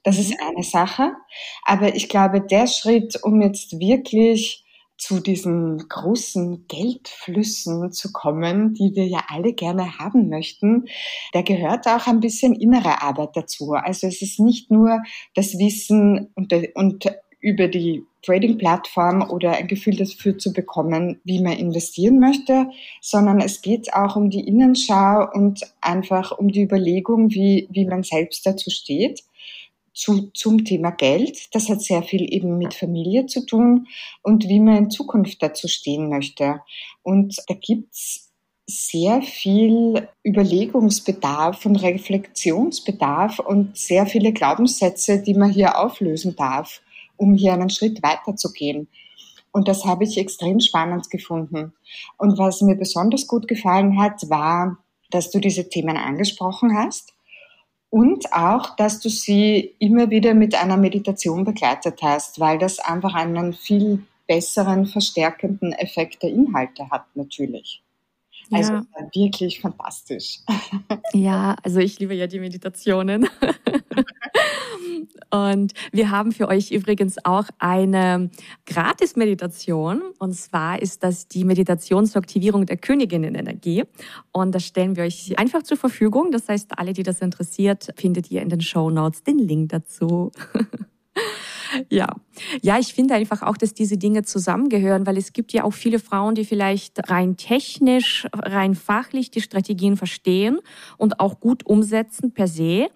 Das 0.03 0.19
ist 0.19 0.31
mhm. 0.31 0.37
eine 0.49 0.63
Sache. 0.65 1.13
Aber 1.63 1.95
ich 1.95 2.09
glaube, 2.09 2.41
der 2.41 2.67
Schritt, 2.67 3.17
um 3.23 3.41
jetzt 3.41 3.79
wirklich 3.79 4.65
zu 4.97 5.21
diesen 5.21 5.87
großen 5.87 6.67
Geldflüssen 6.67 7.93
zu 7.93 8.11
kommen, 8.11 8.73
die 8.73 8.91
wir 8.95 9.07
ja 9.07 9.21
alle 9.29 9.53
gerne 9.53 9.97
haben 9.97 10.27
möchten, 10.27 10.87
da 11.31 11.41
gehört 11.41 11.87
auch 11.87 12.05
ein 12.07 12.19
bisschen 12.19 12.53
innere 12.53 13.01
Arbeit 13.01 13.29
dazu. 13.35 13.71
Also 13.71 14.07
es 14.07 14.21
ist 14.21 14.41
nicht 14.41 14.71
nur 14.71 15.01
das 15.35 15.57
Wissen 15.57 16.33
und, 16.35 16.53
und 16.75 17.05
über 17.39 17.67
die 17.67 18.03
Trading-Plattform 18.23 19.29
oder 19.29 19.51
ein 19.53 19.67
Gefühl 19.67 19.95
dafür 19.95 20.37
zu 20.37 20.51
bekommen, 20.51 21.21
wie 21.23 21.41
man 21.41 21.53
investieren 21.53 22.19
möchte, 22.19 22.69
sondern 23.01 23.39
es 23.39 23.61
geht 23.61 23.93
auch 23.93 24.15
um 24.15 24.29
die 24.29 24.45
Innenschau 24.45 25.27
und 25.33 25.61
einfach 25.81 26.37
um 26.37 26.49
die 26.49 26.63
Überlegung, 26.63 27.31
wie, 27.31 27.67
wie 27.71 27.85
man 27.85 28.03
selbst 28.03 28.45
dazu 28.45 28.69
steht. 28.69 29.23
Zu, 29.91 30.29
zum 30.33 30.63
Thema 30.63 30.91
Geld. 30.91 31.53
Das 31.53 31.67
hat 31.67 31.81
sehr 31.81 32.03
viel 32.03 32.33
eben 32.33 32.57
mit 32.57 32.73
Familie 32.73 33.25
zu 33.25 33.45
tun 33.45 33.87
und 34.21 34.47
wie 34.47 34.61
man 34.61 34.77
in 34.77 34.89
Zukunft 34.91 35.41
dazu 35.41 35.67
stehen 35.67 36.09
möchte. 36.09 36.61
Und 37.01 37.35
da 37.47 37.53
gibt's 37.55 38.31
sehr 38.65 39.21
viel 39.21 40.07
Überlegungsbedarf 40.23 41.65
und 41.65 41.77
Reflexionsbedarf 41.77 43.39
und 43.39 43.77
sehr 43.77 44.05
viele 44.05 44.31
Glaubenssätze, 44.31 45.21
die 45.21 45.33
man 45.33 45.51
hier 45.51 45.77
auflösen 45.77 46.35
darf 46.35 46.81
um 47.19 47.35
hier 47.35 47.53
einen 47.53 47.69
Schritt 47.69 48.01
weiter 48.01 48.35
zu 48.35 48.51
gehen. 48.51 48.87
Und 49.51 49.67
das 49.67 49.85
habe 49.85 50.03
ich 50.03 50.17
extrem 50.17 50.59
spannend 50.59 51.09
gefunden. 51.09 51.73
Und 52.17 52.37
was 52.37 52.61
mir 52.61 52.75
besonders 52.75 53.27
gut 53.27 53.47
gefallen 53.47 53.99
hat, 53.99 54.29
war, 54.29 54.77
dass 55.11 55.31
du 55.31 55.39
diese 55.39 55.69
Themen 55.69 55.97
angesprochen 55.97 56.77
hast 56.77 57.13
und 57.89 58.31
auch, 58.31 58.75
dass 58.75 58.99
du 58.99 59.09
sie 59.09 59.75
immer 59.79 60.11
wieder 60.11 60.33
mit 60.33 60.55
einer 60.55 60.77
Meditation 60.77 61.43
begleitet 61.43 61.99
hast, 62.03 62.39
weil 62.39 62.59
das 62.59 62.79
einfach 62.79 63.15
einen 63.15 63.53
viel 63.53 64.03
besseren, 64.27 64.85
verstärkenden 64.85 65.73
Effekt 65.73 66.21
der 66.21 66.29
Inhalte 66.29 66.89
hat 66.91 67.05
natürlich. 67.15 67.81
Also 68.51 68.73
ja. 68.73 68.83
wirklich 69.13 69.59
fantastisch. 69.61 70.39
Ja, 71.13 71.55
also 71.63 71.79
ich 71.79 71.99
liebe 71.99 72.13
ja 72.13 72.27
die 72.27 72.39
Meditationen. 72.39 73.27
Und 75.29 75.73
wir 75.91 76.11
haben 76.11 76.31
für 76.31 76.47
euch 76.47 76.71
übrigens 76.71 77.23
auch 77.23 77.45
eine 77.59 78.29
Gratis-Meditation. 78.65 80.01
Und 80.19 80.33
zwar 80.33 80.81
ist 80.81 81.03
das 81.03 81.27
die 81.27 81.43
Meditation 81.43 82.05
zur 82.05 82.21
Aktivierung 82.21 82.65
der 82.65 82.77
Königinnenenergie. 82.77 83.83
Und 84.31 84.53
das 84.53 84.65
stellen 84.65 84.95
wir 84.95 85.03
euch 85.03 85.37
einfach 85.37 85.63
zur 85.63 85.77
Verfügung. 85.77 86.31
Das 86.31 86.47
heißt, 86.47 86.77
alle, 86.77 86.93
die 86.93 87.03
das 87.03 87.21
interessiert, 87.21 87.89
findet 87.95 88.31
ihr 88.31 88.41
in 88.41 88.49
den 88.49 88.61
Show 88.61 88.89
Notes 88.89 89.23
den 89.23 89.39
Link 89.39 89.69
dazu. 89.69 90.31
Ja, 91.89 92.15
ja, 92.61 92.79
ich 92.79 92.93
finde 92.93 93.13
einfach 93.13 93.41
auch, 93.43 93.57
dass 93.57 93.73
diese 93.73 93.97
Dinge 93.97 94.23
zusammengehören, 94.23 95.05
weil 95.05 95.17
es 95.17 95.33
gibt 95.33 95.53
ja 95.53 95.63
auch 95.63 95.73
viele 95.73 95.99
Frauen, 95.99 96.35
die 96.35 96.45
vielleicht 96.45 97.09
rein 97.09 97.37
technisch, 97.37 98.27
rein 98.33 98.75
fachlich 98.75 99.31
die 99.31 99.41
Strategien 99.41 99.97
verstehen 99.97 100.59
und 100.97 101.19
auch 101.19 101.39
gut 101.39 101.65
umsetzen 101.65 102.33
per 102.33 102.47
se, 102.47 102.89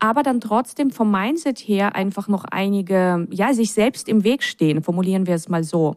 aber 0.00 0.22
dann 0.22 0.40
trotzdem 0.40 0.90
vom 0.90 1.10
Mindset 1.10 1.58
her 1.58 1.94
einfach 1.94 2.26
noch 2.26 2.44
einige, 2.44 3.28
ja, 3.30 3.54
sich 3.54 3.72
selbst 3.72 4.08
im 4.08 4.24
Weg 4.24 4.42
stehen, 4.42 4.82
formulieren 4.82 5.26
wir 5.26 5.34
es 5.34 5.48
mal 5.48 5.62
so. 5.62 5.96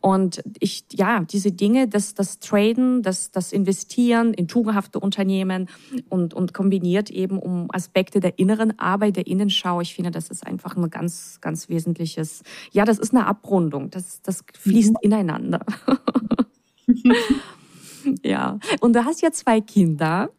Und 0.00 0.42
ich, 0.60 0.84
ja, 0.92 1.20
diese 1.20 1.52
Dinge, 1.52 1.88
das, 1.88 2.14
das 2.14 2.38
Traden, 2.38 3.02
das, 3.02 3.30
das 3.30 3.52
Investieren 3.52 4.32
in 4.32 4.48
tugendhafte 4.48 4.98
Unternehmen 4.98 5.68
und, 6.08 6.32
und 6.32 6.54
kombiniert 6.54 7.10
eben 7.10 7.38
um 7.38 7.68
Aspekte 7.70 8.20
der 8.20 8.38
inneren 8.38 8.78
Arbeit, 8.78 9.16
der 9.16 9.26
Innenschau. 9.26 9.80
Ich 9.82 9.94
finde, 9.94 10.10
das 10.10 10.28
ist 10.28 10.46
einfach 10.46 10.76
ein 10.76 10.88
ganz, 10.88 11.38
ganz 11.40 11.68
wesentliches, 11.68 12.42
ja, 12.72 12.84
das 12.84 12.98
ist 12.98 13.12
eine 13.12 13.26
Abrundung. 13.26 13.90
Das, 13.90 14.22
das 14.22 14.44
fließt 14.58 14.92
mhm. 14.92 14.98
ineinander. 15.02 15.60
Ja, 18.22 18.58
und 18.80 18.94
du 18.94 19.04
hast 19.04 19.22
ja 19.22 19.32
zwei 19.32 19.60
Kinder. 19.60 20.30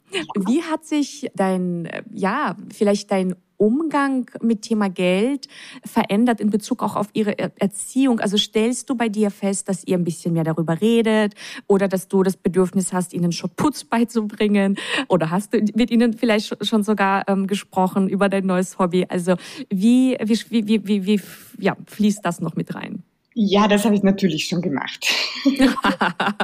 Wie 0.48 0.62
hat 0.64 0.86
sich 0.86 1.30
dein, 1.36 1.90
ja, 2.12 2.56
vielleicht 2.74 3.12
dein 3.12 3.36
Umgang 3.58 4.30
mit 4.42 4.64
Thema 4.64 4.90
Geld 4.90 5.48
verändert 5.86 6.42
in 6.42 6.50
Bezug 6.50 6.84
auch 6.84 6.96
auf 6.96 7.08
ihre 7.14 7.38
Erziehung? 7.38 8.20
Also 8.20 8.38
stellst 8.38 8.90
du 8.90 8.96
bei 8.96 9.10
dir 9.10 9.32
fest, 9.32 9.70
dass 9.70 9.86
ihr 9.86 9.98
ein 9.98 10.04
bisschen 10.04 10.34
mehr 10.34 10.44
darüber 10.44 10.82
redet 10.82 11.34
oder 11.68 11.88
dass 11.88 12.08
du 12.08 12.24
das 12.24 12.36
Bedürfnis 12.38 12.92
hast, 12.94 13.14
ihnen 13.14 13.32
schon 13.32 13.52
Putz 13.56 13.84
beizubringen 13.84 14.78
oder 15.08 15.32
hast 15.32 15.54
du 15.54 15.60
mit 15.76 15.92
ihnen 15.92 16.14
vielleicht 16.14 16.66
schon 16.66 16.84
sogar 16.84 17.28
ähm, 17.28 17.48
gesprochen 17.48 18.10
über 18.10 18.30
dein 18.30 18.46
neues 18.46 18.78
Hobby? 18.78 19.06
Also 19.08 19.36
wie, 19.70 20.18
wie, 20.22 20.68
wie, 20.68 20.88
wie, 20.88 21.06
wie 21.06 21.22
ja, 21.60 21.78
fließt 21.86 22.26
das 22.26 22.42
noch 22.42 22.56
mit 22.56 22.76
rein? 22.76 23.04
Ja, 23.38 23.68
das 23.68 23.84
habe 23.84 23.96
ich 23.96 24.04
natürlich 24.04 24.48
schon 24.48 24.62
gemacht. 24.62 25.14
ich 25.44 25.60
habe 25.84 26.36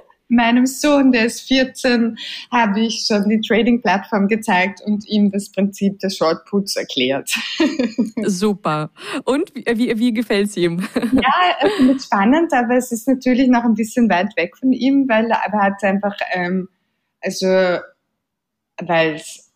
meinem 0.30 0.66
Sohn, 0.66 1.12
der 1.12 1.26
ist 1.26 1.42
14, 1.42 2.16
habe 2.50 2.80
ich 2.80 3.04
schon 3.06 3.28
die 3.28 3.40
Trading-Plattform 3.40 4.28
gezeigt 4.28 4.80
und 4.84 5.06
ihm 5.08 5.30
das 5.30 5.50
Prinzip 5.50 5.98
des 5.98 6.16
Shortputs 6.16 6.76
erklärt. 6.76 7.34
Super. 8.22 8.90
Und 9.24 9.54
wie, 9.54 9.64
wie, 9.66 9.98
wie 9.98 10.12
gefällt 10.12 10.48
es 10.48 10.56
ihm? 10.56 10.86
Ja, 10.94 11.32
er 11.60 11.70
findet 11.70 11.98
es 11.98 12.04
spannend, 12.04 12.52
aber 12.52 12.76
es 12.76 12.92
ist 12.92 13.08
natürlich 13.08 13.48
noch 13.48 13.64
ein 13.64 13.74
bisschen 13.74 14.08
weit 14.08 14.36
weg 14.36 14.56
von 14.56 14.72
ihm, 14.72 15.08
weil 15.08 15.30
er 15.30 15.52
hat 15.52 15.82
einfach, 15.82 16.16
ähm, 16.32 16.68
also, 17.20 17.46
weil 18.78 19.14
es 19.14 19.49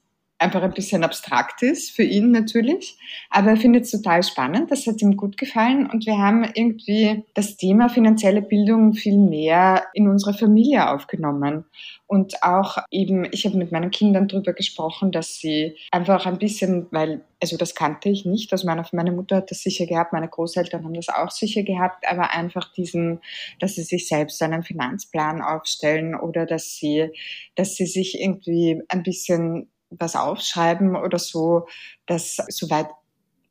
einfach 0.44 0.62
ein 0.62 0.74
bisschen 0.74 1.02
abstrakt 1.02 1.62
ist 1.62 1.90
für 1.90 2.02
ihn 2.02 2.30
natürlich. 2.30 2.96
Aber 3.30 3.50
er 3.50 3.56
findet 3.56 3.84
es 3.84 3.90
total 3.90 4.22
spannend, 4.22 4.70
das 4.70 4.86
hat 4.86 5.00
ihm 5.02 5.16
gut 5.16 5.36
gefallen 5.36 5.88
und 5.90 6.06
wir 6.06 6.18
haben 6.18 6.44
irgendwie 6.54 7.24
das 7.34 7.56
Thema 7.56 7.88
finanzielle 7.88 8.42
Bildung 8.42 8.92
viel 8.94 9.18
mehr 9.18 9.84
in 9.94 10.08
unsere 10.08 10.34
Familie 10.34 10.90
aufgenommen. 10.90 11.64
Und 12.06 12.42
auch 12.42 12.76
eben, 12.90 13.26
ich 13.32 13.46
habe 13.46 13.56
mit 13.56 13.72
meinen 13.72 13.90
Kindern 13.90 14.28
darüber 14.28 14.52
gesprochen, 14.52 15.10
dass 15.10 15.38
sie 15.38 15.76
einfach 15.90 16.26
ein 16.26 16.38
bisschen, 16.38 16.86
weil, 16.90 17.24
also 17.42 17.56
das 17.56 17.74
kannte 17.74 18.10
ich 18.10 18.26
nicht, 18.26 18.52
also 18.52 18.66
meine, 18.66 18.84
meine 18.92 19.10
Mutter 19.10 19.36
hat 19.36 19.50
das 19.50 19.62
sicher 19.62 19.86
gehabt, 19.86 20.12
meine 20.12 20.28
Großeltern 20.28 20.84
haben 20.84 20.94
das 20.94 21.08
auch 21.08 21.30
sicher 21.30 21.62
gehabt, 21.62 22.04
aber 22.06 22.30
einfach 22.30 22.72
diesen, 22.74 23.20
dass 23.58 23.76
sie 23.76 23.82
sich 23.82 24.06
selbst 24.06 24.40
einen 24.42 24.62
Finanzplan 24.62 25.40
aufstellen 25.40 26.14
oder 26.14 26.44
dass 26.44 26.76
sie, 26.76 27.10
dass 27.56 27.74
sie 27.74 27.86
sich 27.86 28.20
irgendwie 28.20 28.82
ein 28.88 29.02
bisschen 29.02 29.70
was 29.98 30.16
aufschreiben 30.16 30.96
oder 30.96 31.18
so, 31.18 31.66
dass 32.06 32.36
soweit 32.48 32.88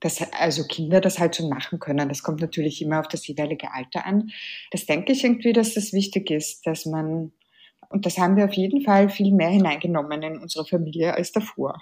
dass 0.03 0.21
also 0.33 0.65
Kinder 0.65 0.99
das 0.99 1.17
halt 1.17 1.37
schon 1.37 1.49
machen 1.49 1.79
können. 1.79 2.09
Das 2.09 2.23
kommt 2.23 2.41
natürlich 2.41 2.81
immer 2.81 2.99
auf 2.99 3.07
das 3.07 3.25
jeweilige 3.25 3.71
Alter 3.71 4.05
an. 4.05 4.31
Das 4.71 4.85
denke 4.85 5.13
ich 5.13 5.23
irgendwie, 5.23 5.53
dass 5.53 5.75
das 5.75 5.93
wichtig 5.93 6.29
ist, 6.29 6.67
dass 6.67 6.85
man, 6.85 7.31
und 7.87 8.05
das 8.05 8.17
haben 8.17 8.35
wir 8.35 8.43
auf 8.43 8.53
jeden 8.53 8.81
Fall 8.81 9.07
viel 9.07 9.31
mehr 9.31 9.47
hineingenommen 9.47 10.21
in 10.21 10.39
unsere 10.39 10.65
Familie 10.65 11.13
als 11.13 11.31
davor. 11.31 11.81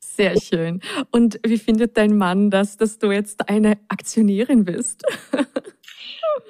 Sehr 0.00 0.40
schön. 0.40 0.80
Und 1.10 1.40
wie 1.46 1.58
findet 1.58 1.96
dein 1.96 2.16
Mann 2.16 2.50
das, 2.50 2.78
dass 2.78 2.98
du 2.98 3.10
jetzt 3.10 3.48
eine 3.48 3.78
Aktionärin 3.88 4.64
bist? 4.64 5.02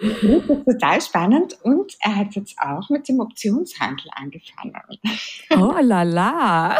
Das 0.00 0.22
ist 0.22 0.64
total 0.64 1.00
spannend 1.00 1.58
und 1.62 1.96
er 2.00 2.16
hat 2.16 2.34
jetzt 2.34 2.56
auch 2.58 2.88
mit 2.90 3.08
dem 3.08 3.20
Optionshandel 3.20 4.06
angefangen. 4.14 4.74
Oh 5.56 5.74
la 5.80 6.02
la. 6.02 6.76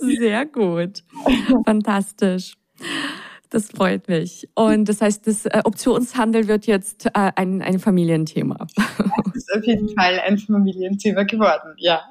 Sehr 0.00 0.46
gut. 0.46 1.02
Fantastisch. 1.64 2.54
Das 3.50 3.70
freut 3.70 4.08
mich. 4.08 4.48
Und 4.54 4.88
das 4.88 5.00
heißt, 5.00 5.26
das 5.26 5.46
äh, 5.46 5.62
Optionshandel 5.64 6.48
wird 6.48 6.66
jetzt 6.66 7.06
äh, 7.06 7.32
ein, 7.34 7.62
ein 7.62 7.78
Familienthema. 7.78 8.66
Das 8.76 9.34
ist 9.34 9.54
auf 9.56 9.64
jeden 9.64 9.88
Fall 9.90 10.20
ein 10.20 10.36
Familienthema 10.38 11.22
geworden, 11.22 11.74
ja. 11.78 12.02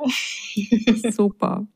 Super. 1.12 1.68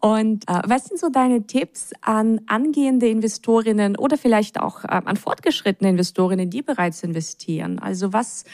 Und 0.00 0.48
äh, 0.48 0.62
was 0.64 0.86
sind 0.86 0.98
so 0.98 1.10
deine 1.10 1.46
Tipps 1.46 1.92
an 2.00 2.40
angehende 2.46 3.08
Investorinnen 3.08 3.96
oder 3.96 4.16
vielleicht 4.16 4.58
auch 4.58 4.84
äh, 4.84 5.02
an 5.04 5.16
fortgeschrittene 5.16 5.90
Investorinnen, 5.90 6.48
die 6.50 6.62
bereits 6.62 7.02
investieren? 7.02 7.78
Also 7.78 8.12
was 8.12 8.44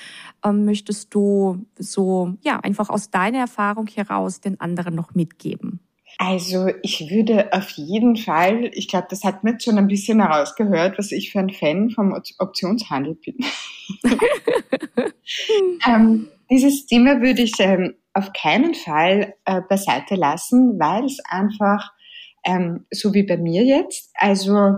ähm, 0.44 0.64
möchtest 0.64 1.14
du 1.14 1.64
so 1.78 2.34
ja 2.42 2.58
einfach 2.60 2.88
aus 2.90 3.10
deiner 3.10 3.38
Erfahrung 3.38 3.86
heraus 3.86 4.40
den 4.40 4.60
anderen 4.60 4.94
noch 4.94 5.14
mitgeben? 5.14 5.80
Also 6.18 6.68
ich 6.82 7.08
würde 7.08 7.52
auf 7.52 7.70
jeden 7.70 8.16
Fall, 8.16 8.70
ich 8.74 8.88
glaube, 8.88 9.06
das 9.08 9.24
hat 9.24 9.44
mir 9.44 9.52
jetzt 9.52 9.64
schon 9.64 9.78
ein 9.78 9.86
bisschen 9.86 10.20
herausgehört, 10.20 10.98
was 10.98 11.12
ich 11.12 11.30
für 11.30 11.38
ein 11.38 11.50
Fan 11.50 11.90
vom 11.90 12.14
Optionshandel 12.38 13.14
bin. 13.14 13.38
ähm, 15.86 16.28
dieses 16.50 16.86
Thema 16.86 17.20
würde 17.20 17.42
ich 17.42 17.54
ähm, 17.60 17.94
auf 18.12 18.32
keinen 18.32 18.74
Fall 18.74 19.34
äh, 19.44 19.60
beiseite 19.68 20.16
lassen, 20.16 20.78
weil 20.78 21.04
es 21.04 21.18
einfach, 21.24 21.92
ähm, 22.44 22.86
so 22.90 23.14
wie 23.14 23.22
bei 23.22 23.36
mir 23.36 23.64
jetzt, 23.64 24.10
also 24.14 24.76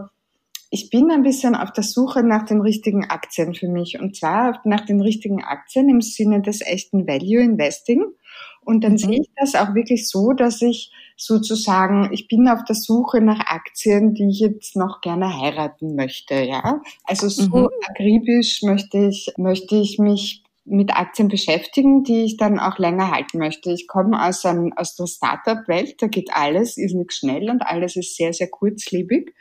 ich 0.75 0.89
bin 0.89 1.11
ein 1.11 1.23
bisschen 1.23 1.55
auf 1.55 1.71
der 1.73 1.85
Suche 1.85 2.23
nach 2.23 2.47
den 2.47 2.63
richtigen 2.63 3.05
Aktien 3.11 3.55
für 3.55 3.69
mich 3.69 4.01
und 4.01 4.17
zwar 4.17 4.61
nach 4.65 4.87
den 4.87 5.03
richtigen 5.03 5.45
Aktien 5.45 5.89
im 5.91 6.01
Sinne 6.01 6.41
des 6.41 6.63
echten 6.63 7.07
Value 7.07 7.43
Investing. 7.43 8.05
Und 8.65 8.83
dann 8.83 8.93
mhm. 8.93 8.99
sehe 8.99 9.21
ich 9.21 9.31
das 9.37 9.55
auch 9.55 9.75
wirklich 9.75 10.09
so, 10.09 10.33
dass 10.33 10.63
ich 10.63 10.91
sozusagen, 11.17 12.11
ich 12.13 12.27
bin 12.27 12.49
auf 12.49 12.65
der 12.65 12.77
Suche 12.77 13.21
nach 13.21 13.41
Aktien, 13.41 14.15
die 14.15 14.31
ich 14.31 14.41
jetzt 14.41 14.77
noch 14.77 15.03
gerne 15.03 15.37
heiraten 15.39 15.95
möchte, 15.95 16.37
ja. 16.37 16.81
Also 17.05 17.29
so 17.29 17.45
mhm. 17.45 17.69
akribisch 17.91 18.63
möchte 18.63 19.09
ich, 19.09 19.35
möchte 19.37 19.77
ich 19.77 19.99
mich 19.99 20.43
mit 20.65 20.95
Aktien 20.95 21.29
beschäftigen, 21.29 22.05
die 22.05 22.25
ich 22.25 22.37
dann 22.37 22.59
auch 22.59 22.79
länger 22.79 23.11
halten 23.11 23.39
möchte. 23.39 23.73
Ich 23.73 23.89
komme 23.89 24.25
aus, 24.25 24.45
einem, 24.45 24.73
aus 24.77 24.95
der 24.95 25.07
Startup-Welt, 25.07 26.01
da 26.01 26.07
geht 26.07 26.31
alles, 26.33 26.77
ist 26.77 26.95
nicht 26.95 27.13
schnell 27.13 27.51
und 27.51 27.63
alles 27.63 27.97
ist 27.97 28.17
sehr, 28.17 28.33
sehr 28.33 28.49
kurzlebig. 28.49 29.35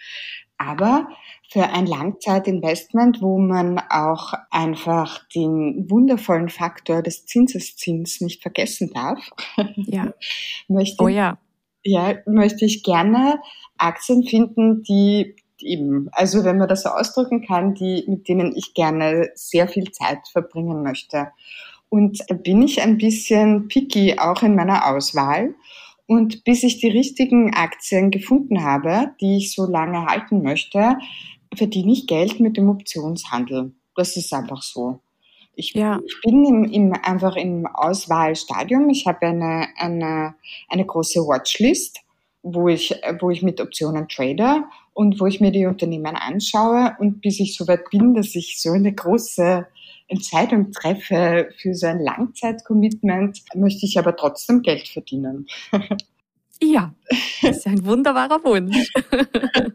Aber 0.57 1.07
für 1.49 1.63
ein 1.63 1.85
Langzeitinvestment, 1.85 3.21
wo 3.21 3.37
man 3.37 3.79
auch 3.89 4.33
einfach 4.51 5.27
den 5.35 5.89
wundervollen 5.89 6.49
Faktor 6.49 7.01
des 7.01 7.25
Zinseszins 7.25 8.21
nicht 8.21 8.41
vergessen 8.41 8.91
darf, 8.93 9.19
ja. 9.75 10.13
möchte, 10.67 11.03
oh 11.03 11.07
ja. 11.07 11.37
Ja, 11.83 12.15
möchte 12.27 12.65
ich 12.65 12.83
gerne 12.83 13.41
Aktien 13.77 14.23
finden, 14.23 14.83
die 14.83 15.35
eben, 15.63 16.09
also 16.11 16.43
wenn 16.43 16.57
man 16.57 16.67
das 16.67 16.83
so 16.83 16.89
ausdrücken 16.89 17.45
kann, 17.45 17.73
die, 17.73 18.03
mit 18.07 18.27
denen 18.27 18.55
ich 18.55 18.73
gerne 18.73 19.29
sehr 19.35 19.67
viel 19.67 19.91
Zeit 19.91 20.27
verbringen 20.31 20.83
möchte. 20.83 21.27
Und 21.89 22.23
bin 22.43 22.61
ich 22.61 22.81
ein 22.81 22.97
bisschen 22.97 23.67
picky 23.67 24.17
auch 24.17 24.43
in 24.43 24.55
meiner 24.55 24.87
Auswahl. 24.87 25.55
Und 26.07 26.43
bis 26.43 26.63
ich 26.63 26.79
die 26.79 26.89
richtigen 26.89 27.53
Aktien 27.53 28.11
gefunden 28.11 28.63
habe, 28.63 29.11
die 29.19 29.37
ich 29.37 29.53
so 29.53 29.65
lange 29.65 30.05
halten 30.05 30.41
möchte, 30.41 30.97
verdiene 31.55 31.91
ich 31.91 32.07
Geld 32.07 32.39
mit 32.39 32.57
dem 32.57 32.69
Optionshandel. 32.69 33.73
Das 33.95 34.15
ist 34.17 34.33
einfach 34.33 34.61
so. 34.61 34.99
Ich, 35.53 35.73
ja. 35.73 35.99
ich 36.05 36.15
bin 36.23 36.45
im, 36.45 36.63
im, 36.63 36.93
einfach 37.03 37.35
im 37.35 37.65
Auswahlstadium. 37.65 38.89
Ich 38.89 39.05
habe 39.05 39.27
eine, 39.27 39.67
eine, 39.77 40.35
eine 40.69 40.85
große 40.85 41.19
Watchlist, 41.21 41.99
wo 42.41 42.67
ich, 42.67 42.95
wo 43.19 43.29
ich 43.29 43.43
mit 43.43 43.59
Optionen 43.59 44.07
trade 44.07 44.63
und 44.93 45.19
wo 45.19 45.25
ich 45.25 45.39
mir 45.39 45.51
die 45.51 45.65
Unternehmen 45.65 46.15
anschaue 46.15 46.95
und 46.99 47.21
bis 47.21 47.39
ich 47.39 47.55
so 47.55 47.67
weit 47.67 47.89
bin, 47.89 48.13
dass 48.13 48.35
ich 48.35 48.61
so 48.61 48.71
eine 48.71 48.93
große 48.93 49.65
Entscheidung 50.07 50.71
treffe 50.71 51.49
für 51.57 51.73
so 51.73 51.87
ein 51.87 51.99
Langzeitcommitment, 51.99 53.41
möchte 53.55 53.85
ich 53.85 53.97
aber 53.97 54.15
trotzdem 54.15 54.61
Geld 54.61 54.87
verdienen. 54.87 55.47
Ja, 56.63 56.93
das 57.41 57.57
ist 57.57 57.65
ein 57.65 57.83
wunderbarer 57.83 58.43
Wunsch. 58.43 58.77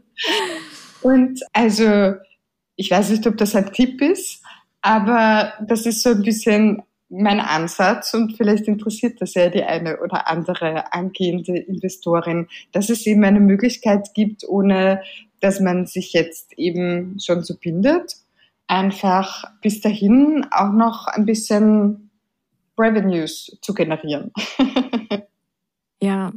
und 1.02 1.40
also, 1.52 2.14
ich 2.76 2.90
weiß 2.92 3.10
nicht, 3.10 3.26
ob 3.26 3.36
das 3.38 3.56
ein 3.56 3.72
Tipp 3.72 4.00
ist, 4.00 4.40
aber 4.82 5.54
das 5.66 5.84
ist 5.84 6.04
so 6.04 6.10
ein 6.10 6.22
bisschen 6.22 6.84
mein 7.08 7.40
Ansatz 7.40 8.14
und 8.14 8.36
vielleicht 8.36 8.66
interessiert 8.66 9.20
das 9.20 9.34
ja 9.34 9.48
die 9.48 9.62
eine 9.62 10.00
oder 10.00 10.28
andere 10.28 10.92
angehende 10.92 11.56
Investorin, 11.58 12.48
dass 12.72 12.90
es 12.90 13.06
eben 13.06 13.24
eine 13.24 13.40
Möglichkeit 13.40 14.12
gibt, 14.14 14.46
ohne 14.48 15.02
dass 15.40 15.60
man 15.60 15.86
sich 15.86 16.12
jetzt 16.12 16.58
eben 16.58 17.18
schon 17.20 17.42
so 17.44 17.56
bindet, 17.56 18.16
einfach 18.66 19.44
bis 19.62 19.80
dahin 19.80 20.46
auch 20.50 20.72
noch 20.72 21.06
ein 21.06 21.26
bisschen 21.26 22.10
Revenues 22.78 23.56
zu 23.62 23.74
generieren. 23.74 24.32
ja, 26.00 26.32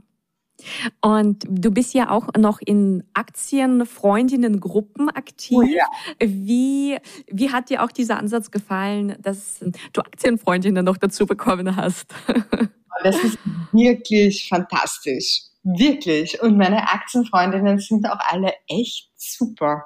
und 1.01 1.43
du 1.47 1.71
bist 1.71 1.93
ja 1.93 2.09
auch 2.09 2.27
noch 2.37 2.59
in 2.65 3.03
Aktienfreundinnengruppen 3.13 5.09
aktiv. 5.09 5.57
Oh 5.57 5.61
ja. 5.63 5.85
Wie, 6.19 6.97
wie 7.27 7.51
hat 7.51 7.69
dir 7.69 7.83
auch 7.83 7.91
dieser 7.91 8.17
Ansatz 8.17 8.51
gefallen, 8.51 9.15
dass 9.21 9.59
du 9.93 10.01
Aktienfreundinnen 10.01 10.83
noch 10.85 10.97
dazu 10.97 11.25
bekommen 11.25 11.75
hast? 11.75 12.13
Das 13.01 13.15
ist 13.23 13.37
wirklich 13.71 14.49
fantastisch. 14.49 15.43
Wirklich. 15.63 16.41
Und 16.41 16.57
meine 16.57 16.89
Aktienfreundinnen 16.89 17.79
sind 17.79 18.05
auch 18.09 18.19
alle 18.29 18.53
echt 18.67 19.09
super. 19.15 19.85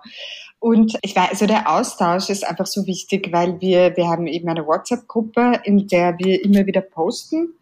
Und 0.60 0.98
ich 1.02 1.16
weiß, 1.16 1.30
also 1.30 1.46
der 1.46 1.70
Austausch 1.70 2.30
ist 2.30 2.48
einfach 2.48 2.68
so 2.68 2.86
wichtig, 2.86 3.30
weil 3.32 3.60
wir, 3.60 3.96
wir 3.98 4.08
haben 4.08 4.28
eben 4.28 4.48
eine 4.50 4.66
WhatsApp-Gruppe, 4.66 5.62
in 5.64 5.88
der 5.88 6.18
wir 6.20 6.44
immer 6.44 6.66
wieder 6.66 6.82
posten 6.82 7.54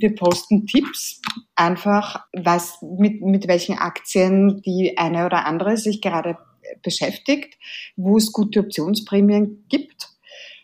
wir 0.00 0.14
posten 0.14 0.66
Tipps, 0.66 1.20
einfach 1.54 2.24
was 2.32 2.78
mit, 2.82 3.22
mit 3.22 3.48
welchen 3.48 3.78
Aktien 3.78 4.62
die 4.62 4.96
eine 4.98 5.26
oder 5.26 5.46
andere 5.46 5.76
sich 5.76 6.00
gerade 6.00 6.38
beschäftigt, 6.82 7.58
wo 7.96 8.16
es 8.16 8.32
gute 8.32 8.60
Optionsprämien 8.60 9.64
gibt. 9.68 10.08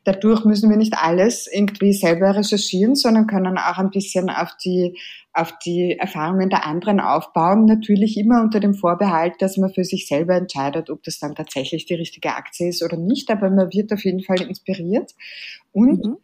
Dadurch 0.04 0.44
müssen 0.44 0.68
wir 0.68 0.76
nicht 0.76 0.94
alles 0.98 1.48
irgendwie 1.50 1.94
selber 1.94 2.36
recherchieren, 2.36 2.94
sondern 2.94 3.26
können 3.26 3.56
auch 3.56 3.78
ein 3.78 3.90
bisschen 3.90 4.28
auf 4.28 4.50
die, 4.62 4.98
auf 5.32 5.58
die 5.64 5.96
Erfahrungen 5.98 6.50
der 6.50 6.66
anderen 6.66 7.00
aufbauen. 7.00 7.64
Natürlich 7.64 8.18
immer 8.18 8.42
unter 8.42 8.60
dem 8.60 8.74
Vorbehalt, 8.74 9.40
dass 9.40 9.56
man 9.56 9.72
für 9.72 9.84
sich 9.84 10.06
selber 10.06 10.34
entscheidet, 10.34 10.90
ob 10.90 11.02
das 11.04 11.18
dann 11.18 11.34
tatsächlich 11.34 11.86
die 11.86 11.94
richtige 11.94 12.34
Aktie 12.34 12.68
ist 12.68 12.82
oder 12.82 12.98
nicht. 12.98 13.30
Aber 13.30 13.48
man 13.48 13.72
wird 13.72 13.94
auf 13.94 14.04
jeden 14.04 14.22
Fall 14.22 14.42
inspiriert. 14.42 15.14
Und 15.72 16.04
mhm 16.04 16.16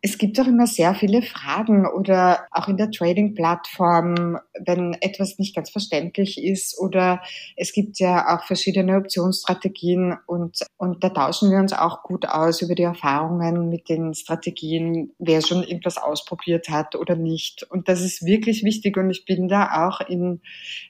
es 0.00 0.16
gibt 0.16 0.38
auch 0.38 0.46
immer 0.46 0.68
sehr 0.68 0.94
viele 0.94 1.22
Fragen 1.22 1.84
oder 1.86 2.46
auch 2.52 2.68
in 2.68 2.76
der 2.76 2.90
Trading-Plattform, 2.90 4.38
wenn 4.64 4.96
etwas 5.00 5.38
nicht 5.38 5.56
ganz 5.56 5.70
verständlich 5.70 6.42
ist 6.42 6.78
oder 6.78 7.20
es 7.56 7.72
gibt 7.72 7.98
ja 7.98 8.36
auch 8.36 8.44
verschiedene 8.44 8.96
Optionsstrategien 8.96 10.16
und, 10.26 10.58
und 10.76 11.02
da 11.02 11.08
tauschen 11.08 11.50
wir 11.50 11.58
uns 11.58 11.72
auch 11.72 12.04
gut 12.04 12.26
aus 12.26 12.62
über 12.62 12.76
die 12.76 12.84
Erfahrungen 12.84 13.68
mit 13.68 13.88
den 13.88 14.14
Strategien, 14.14 15.12
wer 15.18 15.42
schon 15.42 15.64
irgendwas 15.64 15.96
ausprobiert 15.96 16.68
hat 16.68 16.94
oder 16.94 17.16
nicht. 17.16 17.64
Und 17.64 17.88
das 17.88 18.00
ist 18.00 18.24
wirklich 18.24 18.62
wichtig 18.62 18.96
und 18.96 19.10
ich 19.10 19.24
bin 19.24 19.48
da 19.48 19.86
auch 19.86 20.00
in, 20.00 20.40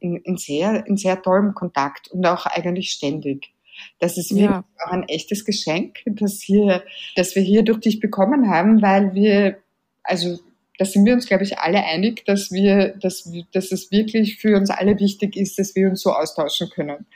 in, 0.01 0.17
in 0.17 0.37
sehr, 0.37 0.87
in 0.87 0.99
sehr 0.99 1.23
tollem 1.23 1.55
Kontakt 1.55 2.09
und 2.09 2.27
auch 2.27 2.45
eigentlich 2.45 2.91
ständig. 2.91 3.55
Das 3.99 4.17
ist 4.17 4.31
wirklich 4.31 4.51
ja. 4.51 4.65
auch 4.85 4.93
ein 4.93 5.05
echtes 5.05 5.45
Geschenk, 5.45 5.99
dass, 6.07 6.41
hier, 6.41 6.83
dass 7.17 7.35
wir 7.35 7.43
hier 7.43 7.63
durch 7.63 7.81
dich 7.81 8.01
bekommen 8.01 8.51
haben, 8.51 8.83
weil 8.83 9.15
wir, 9.15 9.59
also 10.03 10.39
da 10.79 10.85
sind 10.85 11.05
wir 11.05 11.15
uns, 11.15 11.27
glaube 11.27 11.43
ich, 11.43 11.59
alle 11.59 11.85
einig, 11.85 12.25
dass 12.25 12.53
wir, 12.53 12.97
dass, 12.99 13.31
dass 13.53 13.73
es 13.73 13.91
wirklich 13.91 14.37
für 14.37 14.57
uns 14.57 14.71
alle 14.71 14.99
wichtig 14.99 15.37
ist, 15.37 15.59
dass 15.59 15.75
wir 15.75 15.91
uns 15.91 16.03
so 16.03 16.13
austauschen 16.13 16.71
können. 16.71 17.07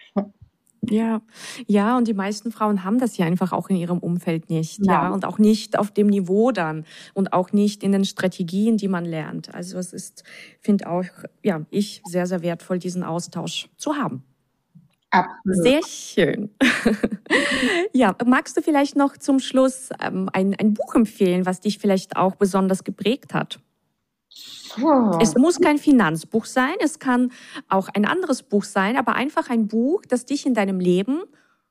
Ja, 0.90 1.22
ja, 1.68 1.96
und 1.96 2.08
die 2.08 2.14
meisten 2.14 2.50
Frauen 2.50 2.82
haben 2.82 2.98
das 2.98 3.16
ja 3.16 3.24
einfach 3.24 3.52
auch 3.52 3.68
in 3.68 3.76
ihrem 3.76 3.98
Umfeld 3.98 4.50
nicht, 4.50 4.84
ja. 4.84 5.04
ja, 5.04 5.10
und 5.10 5.24
auch 5.24 5.38
nicht 5.38 5.78
auf 5.78 5.92
dem 5.92 6.08
Niveau 6.08 6.50
dann 6.50 6.84
und 7.14 7.32
auch 7.32 7.52
nicht 7.52 7.84
in 7.84 7.92
den 7.92 8.04
Strategien, 8.04 8.78
die 8.78 8.88
man 8.88 9.04
lernt. 9.04 9.54
Also 9.54 9.78
es 9.78 9.92
ist, 9.92 10.24
finde 10.60 10.90
auch, 10.90 11.04
ja, 11.44 11.64
ich 11.70 12.02
sehr, 12.04 12.26
sehr 12.26 12.42
wertvoll, 12.42 12.80
diesen 12.80 13.04
Austausch 13.04 13.68
zu 13.76 13.94
haben. 13.94 14.24
Absolut. 15.12 15.62
Sehr 15.62 15.80
schön. 15.86 16.50
ja, 17.92 18.16
magst 18.24 18.56
du 18.56 18.62
vielleicht 18.62 18.96
noch 18.96 19.18
zum 19.18 19.40
Schluss 19.40 19.90
ähm, 20.02 20.30
ein, 20.32 20.56
ein 20.58 20.72
Buch 20.72 20.94
empfehlen, 20.94 21.44
was 21.44 21.60
dich 21.60 21.78
vielleicht 21.78 22.16
auch 22.16 22.34
besonders 22.34 22.82
geprägt 22.82 23.34
hat? 23.34 23.60
Oh. 24.82 25.18
Es 25.20 25.34
muss 25.34 25.60
kein 25.60 25.76
Finanzbuch 25.76 26.46
sein, 26.46 26.74
es 26.80 26.98
kann 26.98 27.30
auch 27.68 27.90
ein 27.92 28.06
anderes 28.06 28.42
Buch 28.42 28.64
sein, 28.64 28.96
aber 28.96 29.14
einfach 29.14 29.50
ein 29.50 29.68
Buch, 29.68 30.02
das 30.08 30.24
dich 30.24 30.46
in 30.46 30.54
deinem 30.54 30.80
Leben 30.80 31.20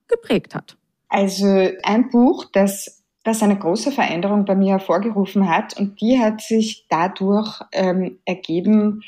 geprägt 0.08 0.54
hat. 0.54 0.78
Also 1.10 1.48
ein 1.82 2.12
Buch, 2.12 2.46
das, 2.54 3.04
das 3.24 3.42
eine 3.42 3.58
große 3.58 3.92
Veränderung 3.92 4.46
bei 4.46 4.54
mir 4.54 4.74
hervorgerufen 4.74 5.50
hat 5.50 5.80
und 5.80 6.00
die 6.00 6.20
hat 6.20 6.42
sich 6.42 6.86
dadurch 6.90 7.60
ähm, 7.72 8.20
ergeben, 8.26 9.02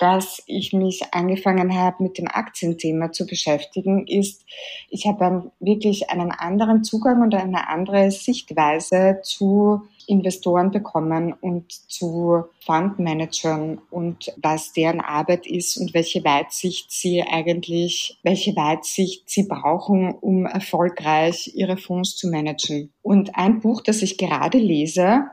dass 0.00 0.42
ich 0.46 0.72
mich 0.72 1.02
angefangen 1.12 1.74
habe, 1.78 2.02
mit 2.02 2.16
dem 2.16 2.26
Aktienthema 2.26 3.12
zu 3.12 3.26
beschäftigen, 3.26 4.06
ist, 4.06 4.46
ich 4.88 5.06
habe 5.06 5.52
wirklich 5.60 6.08
einen 6.08 6.30
anderen 6.30 6.82
Zugang 6.84 7.20
und 7.20 7.34
eine 7.34 7.68
andere 7.68 8.10
Sichtweise 8.10 9.20
zu 9.22 9.82
Investoren 10.06 10.70
bekommen 10.70 11.34
und 11.34 11.70
zu 11.70 12.44
Fundmanagern 12.64 13.82
und 13.90 14.32
was 14.42 14.72
deren 14.72 15.02
Arbeit 15.02 15.46
ist 15.46 15.76
und 15.76 15.92
welche 15.92 16.24
Weitsicht 16.24 16.90
sie 16.90 17.22
eigentlich, 17.22 18.18
welche 18.22 18.56
Weitsicht 18.56 19.28
sie 19.28 19.46
brauchen, 19.46 20.14
um 20.14 20.46
erfolgreich 20.46 21.52
ihre 21.54 21.76
Fonds 21.76 22.16
zu 22.16 22.28
managen. 22.30 22.90
Und 23.02 23.36
ein 23.36 23.60
Buch, 23.60 23.82
das 23.82 24.00
ich 24.00 24.16
gerade 24.16 24.56
lese, 24.56 25.26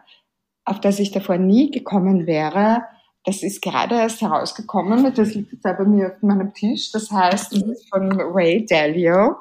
auf 0.65 0.81
das 0.81 0.99
ich 0.99 1.11
davor 1.11 1.37
nie 1.37 1.71
gekommen 1.71 2.27
wäre, 2.27 2.83
das 3.27 3.43
ist 3.43 3.61
gerade 3.61 3.95
erst 3.95 4.21
herausgekommen, 4.21 5.13
das 5.13 5.35
liegt 5.35 5.51
jetzt 5.51 5.63
bei 5.63 5.83
mir 5.83 6.13
auf 6.13 6.21
meinem 6.21 6.53
Tisch. 6.53 6.93
Das 6.93 7.11
heißt, 7.11 7.51
das 7.51 7.61
ist 7.61 7.89
von 7.89 8.09
Ray 8.21 8.65
Dalio, 8.65 9.35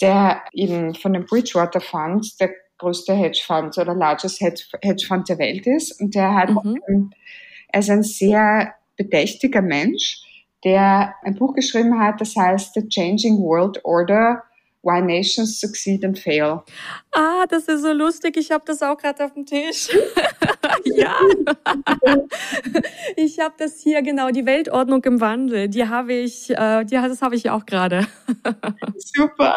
der 0.00 0.42
eben 0.52 0.92
von 0.96 1.12
dem 1.12 1.24
Bridgewater 1.24 1.80
Fund 1.80 2.40
der 2.40 2.50
größte 2.78 3.14
Hedgefonds 3.14 3.78
oder 3.78 3.94
largest 3.94 4.40
Hedgefonds 4.40 5.28
der 5.28 5.38
Welt 5.38 5.68
ist. 5.68 6.00
Und 6.00 6.16
der 6.16 6.34
hat, 6.34 6.50
mhm. 6.50 7.12
er 7.68 7.78
ist 7.78 7.90
ein 7.90 8.02
sehr 8.02 8.74
bedächtiger 8.96 9.62
Mensch, 9.62 10.20
der 10.64 11.14
ein 11.22 11.36
Buch 11.36 11.54
geschrieben 11.54 12.00
hat, 12.00 12.20
das 12.20 12.34
heißt 12.34 12.74
The 12.74 12.88
Changing 12.88 13.38
World 13.38 13.84
Order 13.84 14.42
Why 14.82 15.00
Nations 15.00 15.60
Succeed 15.60 16.04
and 16.04 16.18
Fail. 16.18 16.60
Ah, 17.12 17.46
das 17.48 17.68
ist 17.68 17.82
so 17.82 17.92
lustig. 17.92 18.36
Ich 18.36 18.50
habe 18.50 18.64
das 18.66 18.82
auch 18.82 18.98
gerade 18.98 19.24
auf 19.24 19.34
dem 19.34 19.46
Tisch. 19.46 19.90
ja. 20.84 21.16
ich 23.16 23.40
habe 23.40 23.54
das 23.58 23.80
hier 23.80 24.02
genau, 24.02 24.30
die 24.30 24.46
Weltordnung 24.46 25.02
im 25.04 25.20
Wandel. 25.20 25.68
Die 25.68 25.88
habe 25.88 26.12
ich, 26.12 26.50
äh, 26.50 26.84
die, 26.84 26.94
das 26.94 27.22
habe 27.22 27.34
ich 27.34 27.50
auch 27.50 27.66
gerade. 27.66 28.06
Super. 28.96 29.56